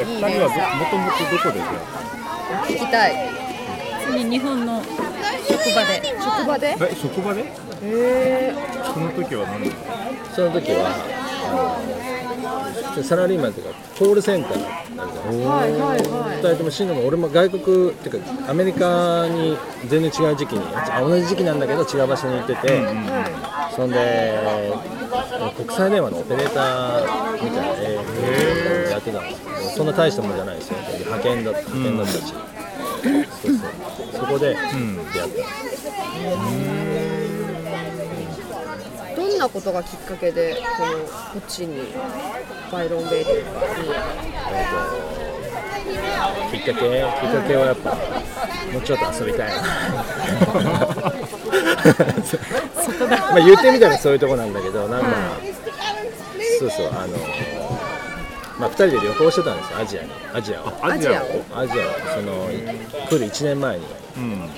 [0.07, 3.11] 人はどもともとどこで出会っ聞きたい。
[4.05, 4.95] 次日本の職
[5.75, 6.01] 場で。
[6.23, 6.75] 職場で？
[6.77, 7.43] たえ職場で？
[7.83, 8.53] へ
[8.93, 9.71] その時は何で？
[10.33, 10.95] その時は
[13.03, 16.41] サラリーマンというかコールセンターになるじゃないですかーはいはい。
[16.41, 24.41] 2は人ともシノも俺も外国っていうかアメリカに全然違う時期にあ同じ時期なんだけど違う場所に行ってて、いはそんで
[25.55, 30.77] 国際電話のオペレーターみたいな営業をやってたんですけどそんな大したもんじゃないですよ。
[30.79, 32.31] 派遣だ派遣だったし、そう
[33.51, 33.69] そう。
[34.13, 34.65] そこで出会っ
[35.13, 35.31] たん。
[35.31, 35.87] です、
[39.13, 40.93] いどんなことがきっかけでこの
[41.33, 41.93] こっちに
[42.71, 43.51] バイロンベイというか
[46.51, 47.95] にきっかけきっかけはやっぱ
[48.73, 49.57] もうちょっと遊びたいな。
[53.07, 55.07] まあ言ってみたらそういうとこなんだけどなんか、
[56.59, 57.17] そうそうあの
[58.59, 60.09] まあ2人で旅行してたんですよアジアに。
[60.33, 60.73] アジアを。
[60.85, 61.25] アジアを？
[61.55, 62.49] アジアをその
[63.09, 63.85] 来る1年前に。
[64.17, 64.49] うん。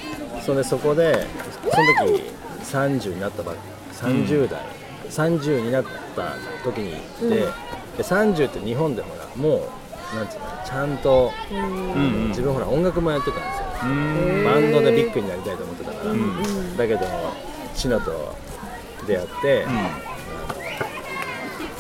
[0.42, 1.28] それでそこで
[1.64, 2.24] その時
[2.64, 3.56] 30になったばっ
[3.94, 4.62] 30代、
[5.10, 5.86] 30になっ
[6.16, 9.68] た時に行って、で30って日本でほらも
[10.14, 12.30] うなんていうのちゃんとうん。
[12.30, 13.92] 自分ほら音楽もやってたんですよ。
[13.92, 14.44] うん。
[14.46, 16.78] バンドでビッグになりたいと思ってたから、ん。
[16.78, 17.06] だけど
[17.76, 18.34] シノと
[19.06, 19.66] 出会って、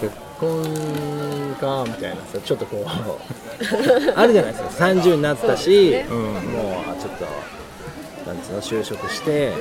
[0.01, 0.63] 結婚
[1.59, 2.85] かみたいなさちょっとこう
[4.15, 7.25] あるじゃないですか30になったし、もうちょっと
[8.25, 9.53] なんつうの就職して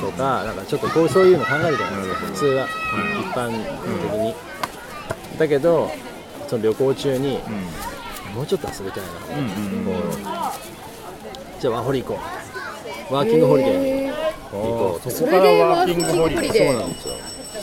[0.00, 2.66] とかなんかちょっとこうそういうの考えるじゃないですか普通は、
[3.20, 4.34] 一般的に、
[5.38, 5.90] だけど
[6.48, 7.38] その旅行中に、
[8.34, 9.92] もうちょっと遊びたいな、うんうんこ
[11.56, 12.20] うじゃあワーホリ行こ
[13.10, 14.12] うワーキングホリデー
[14.52, 17.14] 行こうそこからワーキングホリデーそうなんですよ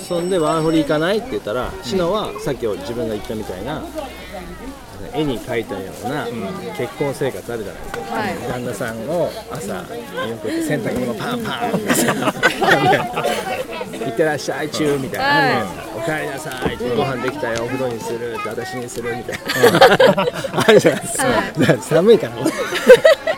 [0.08, 3.84] そんでワーホリ行かないって言ったらシノはさっき自分が言ったみたいな
[5.14, 6.26] 絵に描いたような
[6.78, 8.36] 結婚生活あるじゃないですか、はい。
[8.48, 9.84] 旦那さんを朝よ
[10.38, 15.98] く洗濯物パンパンってさ行ってらっしゃいチューみたいな、はい。
[15.98, 16.78] お帰りなさい。
[16.78, 17.64] ご飯できたよ。
[17.64, 18.34] お風呂にする。
[18.34, 21.24] って私にするみたいな、あるじゃないですか,、
[21.60, 22.34] だから寒いから。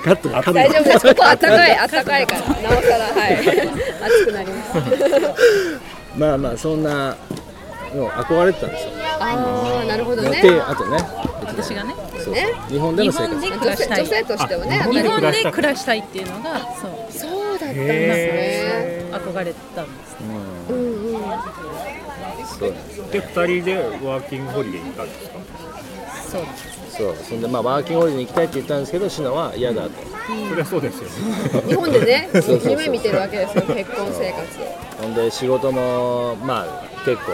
[0.03, 2.39] カットカット大丈夫ですここあったかいあったかいから。
[2.41, 3.37] なおさらはい。
[4.01, 7.15] 暑くなりますまあまあそんな
[7.93, 8.91] の憧れてたんですよ。
[9.19, 10.41] ああなるほどね。
[10.41, 10.97] であとね。
[11.45, 11.93] 私がね。
[12.19, 12.33] そう
[12.69, 13.99] 日本での生活日本で暮女性らしたい。
[13.99, 16.91] 女性としてはねあ日本で暮らしたいっていうのがそう。
[17.11, 17.85] そうだったんですね。
[17.87, 20.17] へ憧れたんです
[20.69, 21.21] うんうんうん
[22.45, 22.73] そう
[23.11, 23.75] で二人で
[24.05, 25.39] ワーキングホリデーに行ったんですか？
[26.31, 27.15] そうですそう。
[27.15, 29.89] そんでまあワーキングホリデーに行きたいって言ったんですけどシノは嫌だと。
[30.49, 31.61] そりゃそうですよね。
[31.67, 32.29] 日本でね
[32.63, 34.41] 夢見てるわけですよ結婚生活。
[34.61, 37.31] をほんで仕事もまあ結構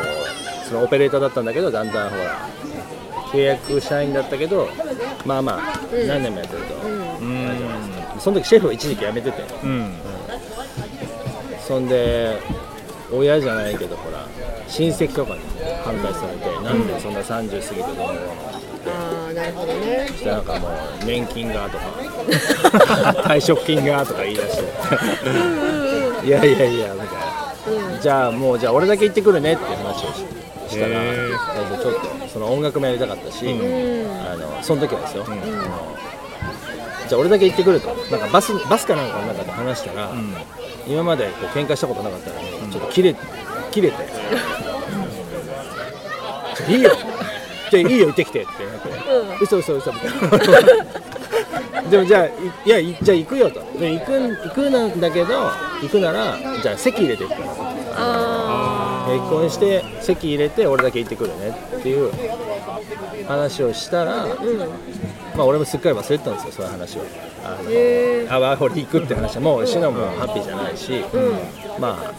[0.67, 2.47] そのオペレーターだったんだけどだんだんほら
[3.31, 4.69] 契約社員だったけど
[5.25, 6.75] まあまあ何年もやってると、
[7.21, 7.49] うん。
[8.19, 9.43] その時シェフを一時期辞めてて。
[9.63, 9.93] うん。
[11.65, 12.37] そんで
[13.11, 14.27] 親じゃないけどほら
[14.67, 15.39] 親戚とかに
[15.83, 18.52] 反対されて、なんでそんな30過ぎてどうのこうの
[18.85, 20.09] ああなるほどね。
[20.25, 20.71] なんかもう
[21.05, 21.83] 年金がとか。
[23.29, 24.63] 退職金がとか言い出して。
[26.27, 27.07] いやいやいやみたい
[27.93, 30.25] な、じゃあもうじゃあ俺だけ行ってくるねって話をし
[30.69, 31.01] したら、
[31.77, 31.99] ちょっと
[32.31, 35.35] その音楽もやりたかったし、あのその時はですよ、あの
[37.07, 37.89] じゃあ俺だけ行ってくると。
[38.09, 40.11] なんかバスバスかなんかの中で話したら、
[40.87, 43.15] 今までこう喧嘩したことなかったのに、ちょっと切れ
[43.71, 43.95] 切れて、
[46.69, 46.91] いいよ
[47.73, 48.89] じゃあいいよ行ってきてってなって、
[49.41, 49.91] 嘘嘘嘘。
[49.91, 52.31] みたいなでもじゃあい
[52.65, 53.61] いやいじゃあ行くよと。
[53.79, 55.49] で行くん行くなんだけど
[55.81, 57.29] 行くならじゃあ席入れてく。
[57.29, 57.43] から
[57.95, 62.11] あ結婚して籍入れて俺だけ行ってくるねっていう
[63.27, 64.27] 話をしたら、
[65.35, 67.01] まあ俺もすっかり忘れてたんですよそういう話を。
[67.43, 69.41] あのへあワーホリ行くって話は。
[69.41, 71.03] もうシノもハッピーじゃないし、
[71.79, 72.13] まあ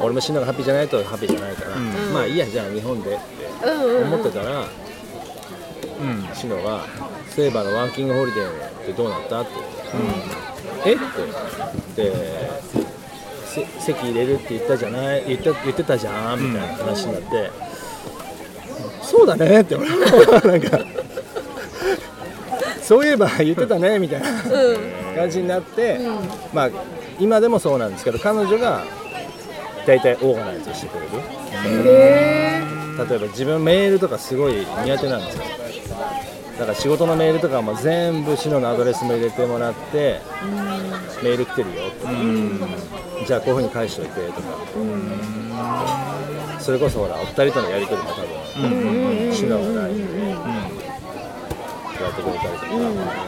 [0.00, 1.76] 俺もシノがハッピーじゃないとハッピーじゃないから、
[2.12, 3.18] まあいいやじゃあ日本で
[3.62, 4.64] 思ってあうんうん思ってたら、
[6.34, 6.84] シノが
[7.30, 8.52] 「セイバーのワーキングホリデーっ
[8.86, 9.50] てどうなった?」って
[10.84, 11.00] 言って
[11.96, 12.04] 「え？
[12.04, 12.10] っ?」て。
[12.10, 12.12] で
[13.48, 15.24] せ席入れるって言ったじゃない？
[15.26, 16.52] 言った言ってたじゃん？
[16.52, 17.50] みたいな話になって、
[19.02, 20.78] そうだねって俺もなんか
[22.82, 24.28] そういえば言ってたねみたいな
[25.16, 25.98] 感じになって、
[26.52, 26.70] まあ
[27.18, 28.84] 今でもそうなんですけど彼女が
[29.86, 31.08] 大体オーガナイズしてくれる。
[31.64, 32.27] へ
[32.98, 35.44] 例えば自分メールとかすごい苦手なんですよ。
[36.58, 40.20] だから仕事のメールとかも全部シノのアドレスも入れてもらって
[41.22, 42.12] メール来てるよとか
[43.24, 44.48] じゃあこういうふうに返しといてとか。
[46.60, 48.28] それこそほらお二人とのやり取りも多分
[49.32, 50.04] シノがないや
[52.10, 52.72] ってくれたりとか、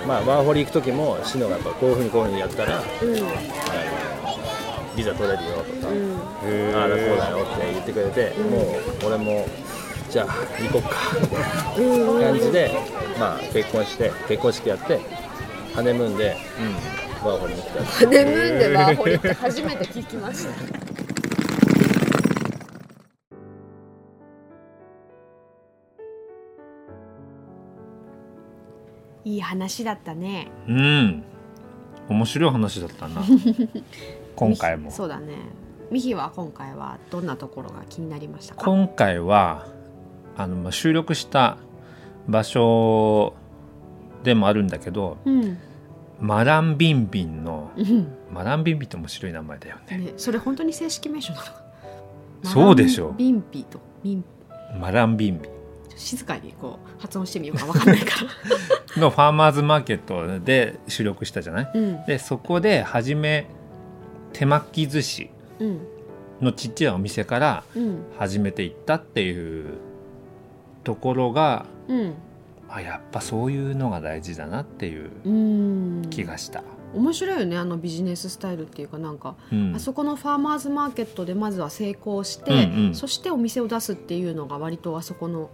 [0.06, 2.86] まあワーホリ行く時もシノがやっぱこういうふうにこういうふうにやったら、あの
[5.00, 9.48] ビザ取れるよとか、ああだこうだよって言ってくれて、もう俺も
[10.10, 12.70] じゃあ行こっかみたいな感じで、
[13.18, 15.00] まあ、結婚して結婚式やって
[15.74, 16.36] ハネムーンで、
[17.24, 17.82] ワーホリに来た。
[17.82, 20.50] ハネムーンでワーホリって初めて聞きました。
[29.24, 30.48] いい話だったね。
[30.68, 31.24] うん。
[32.10, 33.22] 面白い話だったな
[34.40, 34.90] 今回も。
[34.90, 35.34] そうだね。
[35.90, 38.64] ミヒは今回はどんなところが気になりましたか？
[38.64, 39.66] 今回は
[40.36, 41.58] あの、まあ、収録した
[42.28, 43.34] 場所
[44.24, 45.58] でもあるんだけどうん、
[46.20, 48.08] マランビンビンのうん。
[48.32, 49.98] マランビンビンって面白い名前だよね。
[49.98, 51.40] ね、それ本当に正式名称な
[52.44, 52.50] の？
[52.50, 53.08] そうでしょ。
[53.08, 54.24] うビンピとビン。
[54.78, 55.52] マランビンビン。
[55.96, 58.30] 静かにこう発音してみようかわかんないから。
[59.02, 61.70] のファーマーズマーケットで収録したじゃない？
[61.74, 62.04] うん。
[62.06, 63.46] でそこで初め
[64.32, 65.80] 手巻き寿司うん。
[66.40, 67.98] のちっちゃいお店からうん。
[68.18, 69.74] 始めていったっていう
[70.84, 72.14] ところがうん。
[72.68, 76.02] あやっぱそういうのが大事だなっていううん。
[76.10, 76.62] 気がした、
[76.94, 79.74] 面白いよねあのビジネススタイルっていうかなんか、うん。
[79.74, 82.94] あそこのファーマーズマーケットでまずは成功して、うんうん。
[82.94, 85.50] そしてお店を出すっていうのが割とあそこの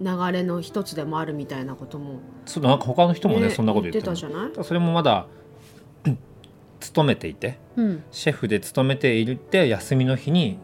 [0.00, 5.41] 流れの一つでもあるみたいなことも、そうなんか他の人もねねそんなこと言ってるたじゃない、それもまだうん
[6.82, 10.58] 勤めていてうん、シェフで勤めているって休みの日に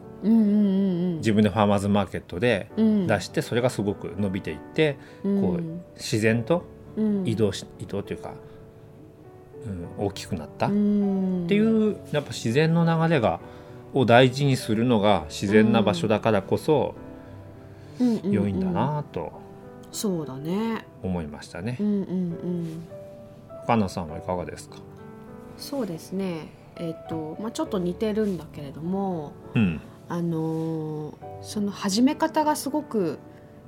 [1.19, 3.07] 自分でファーマーズマーケットでうん。
[3.07, 5.41] 出してそれがすごく伸びていってうん。
[5.41, 5.63] こう
[5.95, 6.65] 自然と
[6.97, 7.27] うん。
[7.27, 8.35] 移動し移動というか、
[9.99, 11.47] うん、大きくなったっうん。
[11.47, 13.41] ていうやっぱ自然の流れが
[13.95, 16.95] を大事にするのが自然な場所だからこそ
[18.23, 19.33] 良いんだなと
[19.91, 20.85] そうだね。
[21.03, 21.79] 思いましたね。
[21.81, 21.83] う。
[21.83, 22.85] んうんうん。
[23.67, 24.77] カナさんはいかがですか、
[25.59, 26.49] そうですね。
[26.77, 29.81] えっ、と、まあ、ちょっと似てるんだけれどもうん。
[30.09, 33.19] あのーその始め方がすごく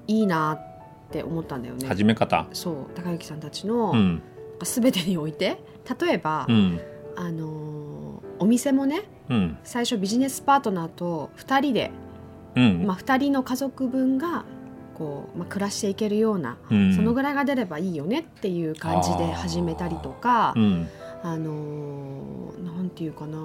[0.08, 1.86] いいなって思ったんだよね。
[1.86, 4.22] 始め方、そう高之さんたちの、うん。
[4.62, 5.62] 全てにおいて。
[6.00, 6.80] 例えば、うん。
[7.16, 9.58] あのーお店もねうん。
[9.62, 11.90] 最初ビジネスパートナーと2人で、
[12.56, 12.86] うん。
[12.86, 14.44] まあ、2人の家族分が
[14.94, 16.94] こう、まあ、暮らしていけるような、うん。
[16.94, 20.88] そのぐらいが出ればいいよねっていう感じで始めたりとかうん
[21.22, 23.38] あのーなんていうかな、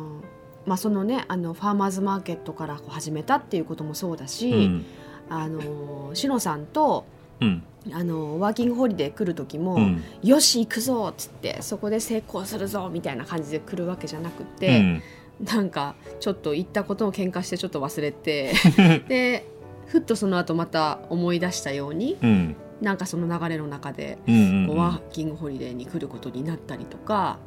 [0.66, 4.86] まあそのね、あのファーマーズマーケットからこう始めたっていうこともそうだし、うん。
[5.30, 7.06] あのーしのさんと、
[7.42, 7.64] うん。
[7.92, 10.04] あのーワーキングホリデー来る時も、うん。
[10.24, 15.02] よし行くぞっつってそこで成功するぞみたいな感じで来るわけじゃなくうて、ん。
[15.44, 18.54] なんかちょっと言ったことを喧嘩してちょっと忘れて
[19.10, 19.46] で
[19.88, 22.56] ふっとその後また思い出したようにうん。
[22.82, 24.68] なんかその流れの中で、うん。
[24.68, 27.38] こうワーキングホリデーに来ることになったりとか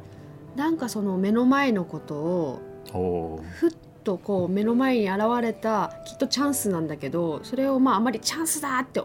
[0.55, 9.01] なんかその目の前のことをふっとこう目の前に現れたきっとチャンスなんだけどそれをまああまりチャンスだって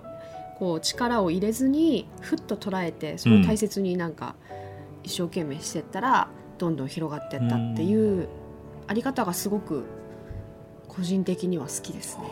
[0.58, 4.34] こう力を入れずにふっと捉えてそれを大切になんか
[5.02, 6.28] 一生懸命してったら
[6.58, 8.28] どんどん広がってったっていう
[8.86, 9.84] あり方がすごく
[10.88, 12.24] 個人的には好きですね。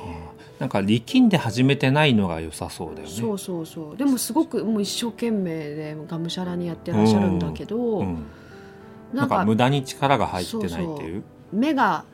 [0.61, 3.13] なんか力んで始めてないのが良さそうだよね。
[3.13, 3.97] そうそうそう。
[3.97, 8.23] でもすごくもう一生懸命でがむしゃらにやってらっしゃるんだけど、うん、なか
[9.13, 11.25] なんんか無駄に力が入ってないっていう？
[11.53, 12.05] 目が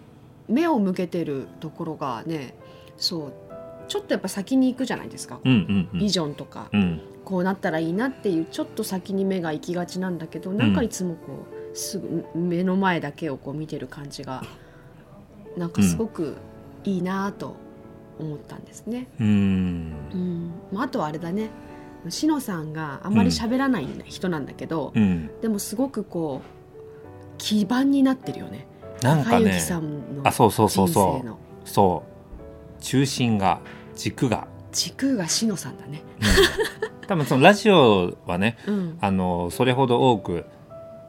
[0.49, 2.55] 目を向けてるところがね
[2.97, 3.33] そう。
[3.89, 5.99] ちょっとやっぱ先に行くじゃないですか、うんうんうん。
[5.99, 7.01] ビジョンとか、うん。
[7.25, 14.45] こうなったらいいなっていうちょっと先に目が行きがちなんだけどなんかいつもこうすぐ目の前だけをこう見てる感じが
[15.57, 16.37] なんかすごく
[16.85, 17.57] いいなと
[18.19, 19.09] 思ったんですね。
[19.19, 19.93] うーん。
[20.13, 20.53] うん。
[20.71, 21.49] まあ、あとはあれだね。
[22.11, 25.31] しのさんがあんまり喋らない人なんだけど、うん。
[25.41, 26.58] でもすごくこう
[27.39, 28.67] 基盤になってるよね。
[29.03, 29.47] なんかね。
[29.47, 32.03] 高之さんのあそうそうそう人そうそ
[32.79, 32.83] う。
[32.83, 33.61] 中心が
[33.97, 36.03] 軸が、軸がしのさんだね。
[36.21, 37.07] うん。
[37.07, 40.45] 多分そのラジオはねうん、あのそれほど多く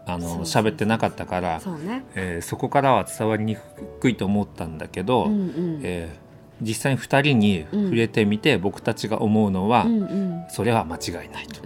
[0.06, 2.06] あの喋ってなかったからね。
[2.16, 3.58] えーそこからは伝わりに
[4.00, 5.80] くいと思ったんだけど、うんうん。
[5.84, 6.30] えー
[6.62, 11.62] 実際に2人に触れてみて、僕たちが思うのは、うんうん、それは間違いないと。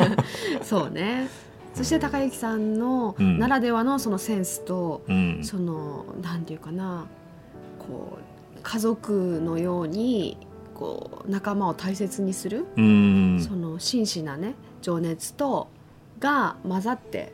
[0.64, 1.28] そうね。
[1.74, 3.38] そして高之さんのうん。
[3.38, 5.40] ならではのそのセンスと、うん。
[5.42, 7.06] そのなんていうかな
[7.78, 10.36] こう家族のように
[10.74, 13.40] こう仲間を大切にする、うん。
[13.46, 15.68] その真摯なね情熱と
[16.20, 17.32] が混ざって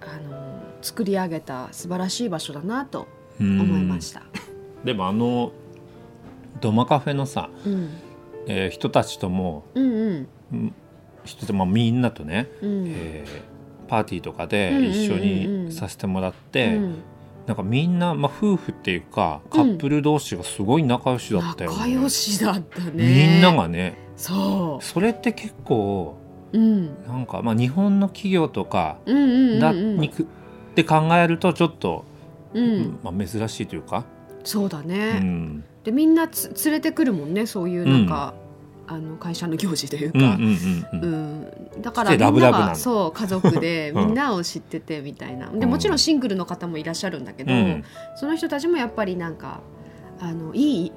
[0.00, 3.06] あの作り上げた素晴らしい場所だなと
[3.38, 4.22] 思いました。
[4.84, 5.52] でもあの
[6.60, 7.90] ドマカフェのさ、うん、
[8.46, 10.28] えー人たちともうん。
[10.52, 10.74] うん
[11.34, 12.84] うん人ともみんなとね、うん。
[12.88, 13.50] えー
[13.90, 14.92] パーティーとかでうんうんうんうん。
[14.92, 16.94] 一緒にさせてもらって、うん。
[17.46, 22.92] なんかみんな、まあ、夫婦っていうかカップル同士がすごい仲良しだったよね、仲良しだったね。
[22.94, 23.98] みんながね。
[24.16, 26.16] そそれって結構
[26.52, 29.60] う、うん、なんか、まあ、日本の企業とかうんうんうんうん。
[29.60, 30.26] だにくっ
[30.76, 32.04] て考えるとちょっと、
[32.54, 34.04] うん、まあ、珍しいというか、
[34.44, 35.18] そうだうね。
[35.18, 38.34] ん、でみんなつ連れてくるもんねそういうなんか、
[38.92, 40.36] あの会社の行事というか。
[41.80, 44.06] だからでみんながそう家族でうん。
[44.08, 45.70] みんなを知っててみたいな、でうん。
[45.70, 47.84] もちろんシングルの方もいらっしゃるんだけど、うん。
[48.16, 49.60] その人たちもやっぱりなんか
[50.18, 50.92] あのいい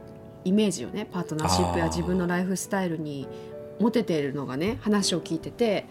[0.45, 1.05] イメージをね。
[1.05, 3.27] パートナーシップや自分のライフスタイルに
[3.79, 5.85] 持てているのがね話を聞いてて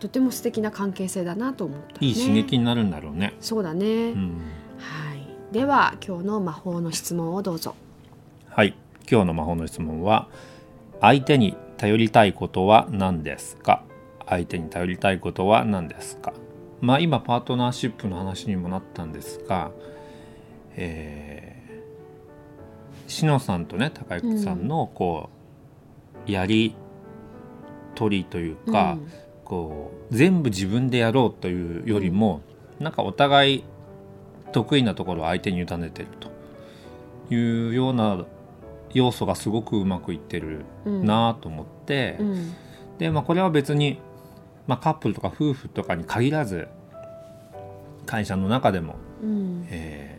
[0.00, 3.34] とても素敵な関係性だなと思った、ね、いい刺激になるんだろうね。
[3.40, 4.40] そうだね、うん。
[4.78, 7.76] はい、では今日の魔法の質問をどうぞ。
[8.48, 8.74] はい。
[9.10, 10.28] 今日の魔法の質問は
[11.00, 13.82] 相手に頼りたいことは何ですか？
[14.26, 16.32] 相手に頼りたいことは何ですか？
[16.80, 19.70] まあ今パートナーシップの話にもなったんですが
[20.76, 25.30] えー、しのさんとね高之さんのこ
[26.26, 26.74] う、やり
[27.94, 29.10] 取りというか、うん。
[29.44, 32.42] こう全部自分でやろうというよりも、
[32.78, 33.64] なんかお互い
[34.52, 38.24] 得意なところを相手に委ねてるというような
[38.94, 41.04] 要素がすごくうまくいってるうん。
[41.04, 42.54] なと思って、うん。
[42.98, 44.00] でまあこれは別に、
[44.66, 46.68] まあ、カップルとか夫婦とかに限らず
[48.06, 49.66] 会社の中でも、うん。
[49.70, 50.18] えー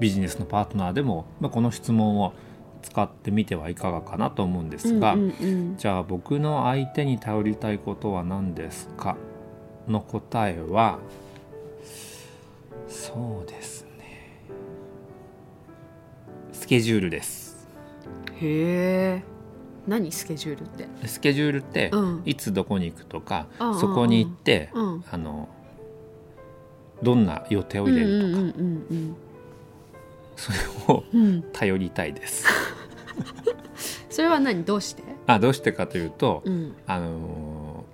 [0.00, 2.32] ビジネスのパートナーでも、まあ、この質問を
[2.80, 9.16] 使ってみてはいかがかなと思うんですが、うんうんじゃあ僕の相手に頼りたいことは何ですか？
[9.86, 10.98] の答えは
[12.88, 14.32] そうですね。
[16.52, 17.36] スケジュールです。
[17.38, 17.41] うん
[18.42, 19.22] へえ
[19.86, 20.12] 何？
[20.12, 20.88] スケジュールって？
[21.06, 22.22] スケジュールって、うん。
[22.24, 25.04] いつどこに行くとか、うんそこに行って、うん。
[25.10, 25.48] あの
[27.02, 28.68] どんな予定を入れるとか、
[30.36, 31.04] それを
[31.52, 32.46] 頼りたいです。
[34.08, 34.64] それは何？
[34.64, 35.02] どうして？
[35.26, 36.74] あどうしてかというと、うん。
[36.86, 37.84] あの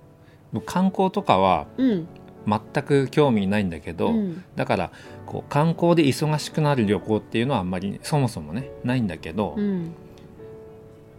[0.65, 2.07] 観光とかはうん。
[2.47, 4.43] 全く興味ないんだけど、うん。
[4.55, 4.91] だから
[5.25, 9.91] こう観光で忙しくなる旅行っていうのはあんまりそもそもねないんだけど、うん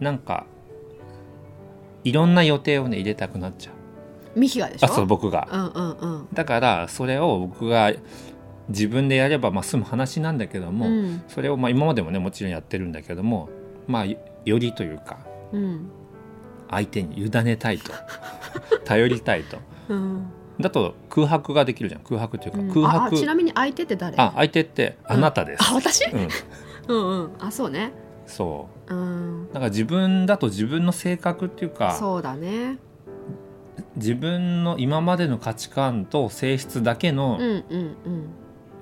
[0.01, 0.45] なんか
[2.03, 3.71] いろんな予定をね入れたくなっちゃ
[4.35, 4.39] う。
[4.39, 4.85] ミヒがでしょ？
[4.85, 5.47] あそう僕が。
[5.51, 6.27] うんうんうん。
[6.33, 7.93] だからそれを僕が
[8.67, 11.23] 自分でやればまあ済む話なんだけども、うん。
[11.27, 13.49] それをまあ今までもねもちろんやってるんだけども
[13.87, 15.19] まあよよりというか
[15.51, 15.89] うん。
[16.69, 17.91] 相手に委ねたいと。
[18.85, 19.57] 頼りたいと。
[19.89, 20.25] うん。
[20.59, 22.01] だと空白ができるじゃん。
[22.01, 22.73] 空白というか、うん。
[22.73, 23.17] 空白。
[23.17, 24.15] ちなみに相手って誰？
[24.17, 26.05] あ相手ってあなたです、あ私？
[26.05, 26.27] うん、
[26.87, 27.31] うんうん。
[27.39, 27.91] あそうね
[28.31, 28.93] そう。
[28.93, 29.47] うん。
[29.49, 32.77] だから自分だと自分の性格っていうかそうだね。
[33.95, 38.25] 自分の今までの価値観と性質だけの、うんうんうん。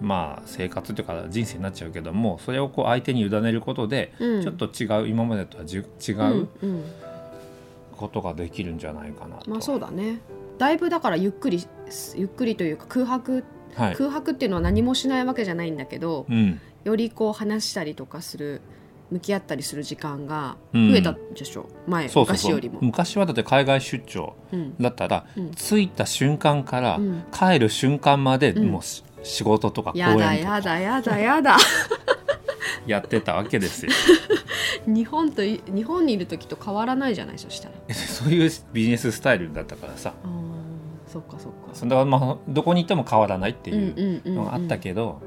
[0.01, 4.43] まあ生活というか人生になっちゃうけどもそれをこう相手に委ねることで、うん。
[4.43, 6.83] ちょっと違う今までとはじゅ違うんううん。
[7.97, 10.21] ことができるんじゃないかなと、まあそうだね。
[10.57, 11.65] だいぶだからゆっくり
[12.15, 13.43] ゆっくりというか空白
[13.75, 18.61] はい、空白っていうのは何もしないわけじゃないんだけどうん、よりこう話したりとかする
[19.11, 20.91] 向き合ったりする時間がうん。
[20.91, 22.51] 増えたでしょ、前そうそうそう。
[22.51, 22.79] 昔よりも。
[22.81, 24.75] 昔はだって海外出張うん。
[24.79, 25.51] だったら、うん。
[25.51, 27.23] 着いた瞬間からうん。
[27.31, 28.67] 帰る瞬間まで、うん。
[28.71, 30.55] もうし仕事とか講やだ演とか。
[30.55, 31.57] やだやだやだ。
[32.87, 33.91] やってたわけですよ。
[34.87, 37.37] 日本とい日本にいる時と変わらないじゃない？
[37.37, 37.93] そしたら。
[37.95, 40.13] そういうビジネススタイルだったからさ。
[41.07, 41.57] そっかそっか。
[41.73, 45.21] それはまあどこに行っても変わらないっていうのがあったけど、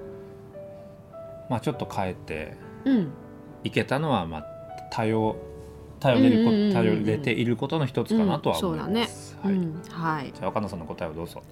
[1.50, 3.08] まあちょっと変えてうん
[3.64, 4.46] いけたのはまあ
[4.90, 5.36] 頼
[6.00, 11.42] 頼れるこ頼れていることの一つかなとは思います、はい、うんはい、じゃあ若菜さんの答えをどうぞ。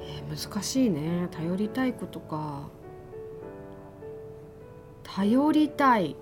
[0.00, 1.28] えー難しいね。
[1.30, 2.68] 頼りたいことか。
[5.04, 6.16] 頼りたい。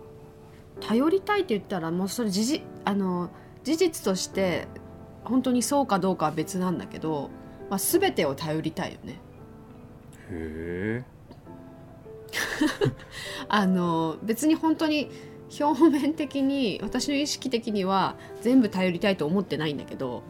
[0.81, 3.31] 頼りたいって言ったらもうそれ事実あの
[3.63, 4.67] 事実として
[5.25, 7.31] 本当にそうかどうかは別なんだけど、
[7.71, 9.21] まあ、全てを頼りたいよね。
[10.31, 11.14] へえ
[13.49, 15.09] あの別に本当に
[15.61, 20.23] 表面的に私の意識的には全部頼りたいと思ってないんだけど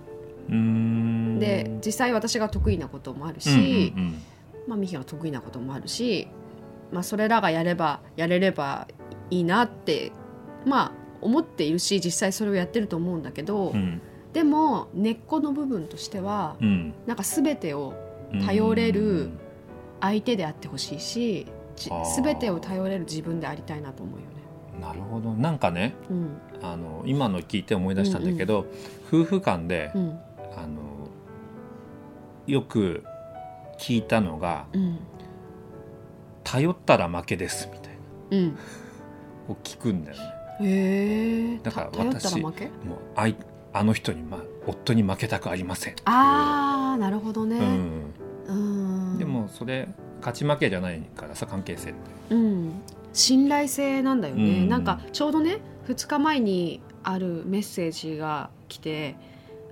[0.48, 4.14] で実際私が得意なこともあるうんし、うんうん。
[4.66, 6.28] まあ、ミヒが得意なこともあるし
[6.92, 8.86] まあ、それらがやればやれれば
[9.30, 10.12] いいなって
[10.64, 14.00] まあ思っているし実際それをやってると思うんだけど、うん。
[14.32, 16.94] でも根っこの部分としてはうん。
[17.06, 17.94] なんか全てを
[18.46, 19.30] 頼れる
[20.00, 24.34] 相手であってほしいしじあー全てを頼れる自分でありたいなと思うよね。
[24.80, 25.32] なるほど。
[25.34, 26.40] なんかねうん。
[26.62, 28.66] あの今の聞いて思い出したんだけど、
[29.08, 30.18] 夫婦間で、うん。
[30.56, 31.08] あの
[32.46, 33.04] よく
[33.78, 34.98] 聞いたのがうん
[36.44, 37.92] 「頼ったら負けです」みたい
[38.30, 38.38] な。
[38.38, 38.56] うん。
[39.48, 40.22] を聞くんだよね。
[40.60, 41.58] へえ。
[41.62, 42.66] だから頼った私ら負け？
[42.66, 43.36] もうあい
[43.72, 45.94] あの人に、ま、夫に負けたくありません。
[46.04, 47.58] ああなるほどね。
[48.46, 48.54] うん、
[49.12, 49.18] うん。
[49.18, 49.88] でもそれ
[50.24, 52.34] 勝ち負けじゃないからさ関係性って。
[52.34, 52.72] うん、
[53.12, 54.68] 信頼性なんだよね、うん。
[54.70, 59.16] なんかちょうどね2日前にあるメッセージが来て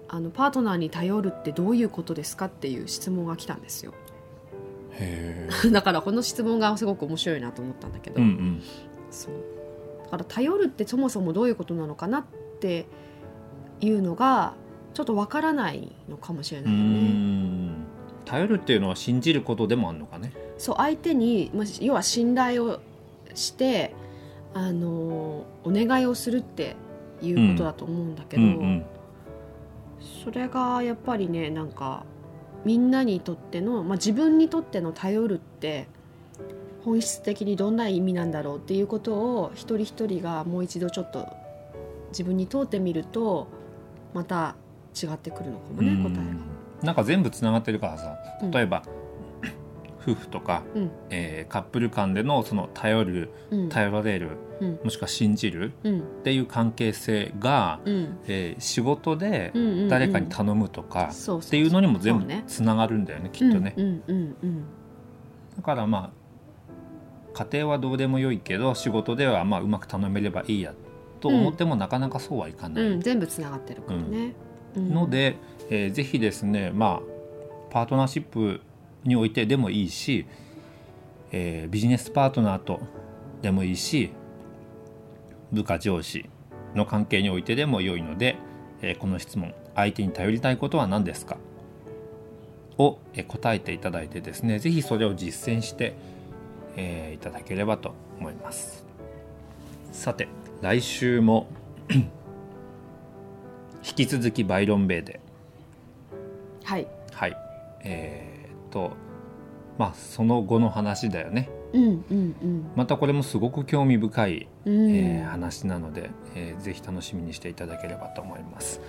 [0.08, 3.94] あのパートナーに頼るってどういうことですかっていう質問が来たんですよ。
[4.92, 8.62] へ だからこの質問がすごく面白いなと思ったんだけど、うんうん。
[9.10, 9.34] そう。
[10.04, 12.24] だから頼るってそもそもどういうことなのかなっ
[12.60, 12.84] て
[13.80, 14.52] いうのが
[14.92, 17.81] ちょっとわからないのかもしれうないよね。
[18.22, 20.32] ん頼るっていうのは信じることでもあるのかね？
[20.58, 22.80] そう相手にまあ要は信頼を
[23.34, 23.94] して
[24.54, 26.76] あのお願いをするって
[27.20, 28.86] いうことだと思うんだけど、うんうん
[30.24, 32.04] それがやっぱりねなんか
[32.64, 35.86] みんなにとっての、まあ、自分にとっての頼るって
[36.84, 41.28] 本質的にどんな意味なんだろうっていうことを一人一人がもう一度ちょっと
[42.08, 43.46] 自分に問うてみると
[44.12, 44.56] また
[45.00, 46.51] 違ってくるのかもねうん答えが。
[46.82, 48.50] なんか全部つながってるからさうん。
[48.50, 48.82] 例えば、
[50.02, 50.90] 夫婦とか、うん。
[51.10, 53.68] えーカップル間でのその頼るうん。
[53.68, 54.30] 頼られる
[54.60, 54.78] うん。
[54.84, 55.98] もしくは信じるうん。
[56.00, 58.18] っていう関係性が、うん。
[58.26, 59.88] えー仕事でうんうんうん。
[59.88, 63.74] 誰かに頼むとかっていうのにも全部つながるんだよねきっとね。
[63.76, 64.64] うんうんうんうん。
[65.56, 66.22] だからまあ
[67.34, 70.74] 家庭はどうでもよいけど仕事ではまあうまく頼めればいいや
[71.20, 72.84] と思ってもなかなかそうはいかない。
[72.84, 74.34] うん、全部つながってるからね。
[74.76, 74.92] うん。
[74.92, 75.36] の、で、
[75.74, 77.02] えーぜひですねまあ
[77.70, 78.60] パートナーシップ
[79.04, 80.26] においてでもいいし、
[81.32, 82.78] えービジネスパートナーと
[83.40, 84.10] でもいいし
[85.50, 86.28] 部下上司
[86.74, 88.36] の関係においてでも良いので、
[88.82, 91.38] えーこの質問相手に頼りたいことは何ですか？
[92.76, 95.94] を、え答えていただいてですねぜひそれを実践して、
[96.76, 98.84] えーいただければと思います。
[99.90, 100.28] さて
[100.60, 101.46] 来週も
[101.90, 102.10] 引
[103.94, 105.20] き続きバイロンベイで
[106.64, 106.86] はい。
[107.12, 107.36] はい。
[107.84, 108.92] えーっと
[109.78, 111.48] まあその後の話だよね。
[111.72, 112.70] うんうんうん。
[112.76, 114.90] またこれもすごく興味深い、うん。
[114.94, 118.80] えー話なので、えーぜひ楽しみにしていただければと思います、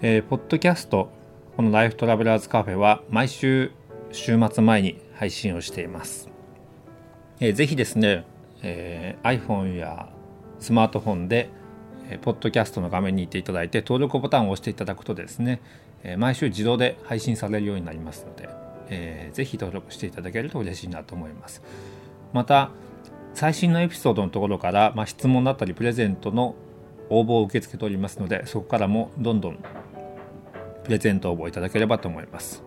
[0.00, 1.10] えーポッドキャスト
[1.56, 3.72] このライフトラベラーズカフェは毎週
[4.10, 6.30] 週末前に配信をしています、
[7.40, 8.24] えーぜひですね、
[8.62, 10.08] えー iPhone や
[10.60, 11.50] スマートフォンで、
[12.08, 15.60] えーポッドキャストの画面に行っていただいて登録ボタンを押していただくとですね、
[16.02, 18.48] え毎週自動で配信されるようになりますので、
[18.90, 21.62] えーぜひ登録していただけると嬉しいなと思います。
[22.32, 22.70] また
[23.34, 26.56] 最新のエピソードのところから、まあ、質問だったりプレゼントの
[27.08, 29.58] 応募を受け付けておりますのでそこからもどんどん
[30.84, 32.62] プレゼント応募いただければと思います、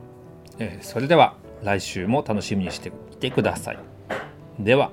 [0.59, 3.79] えーそれでは来週も楽しみにしていてください。
[4.59, 4.91] では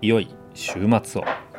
[0.00, 1.51] 良い週末を。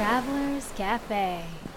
[0.00, 1.69] Travelers Cafe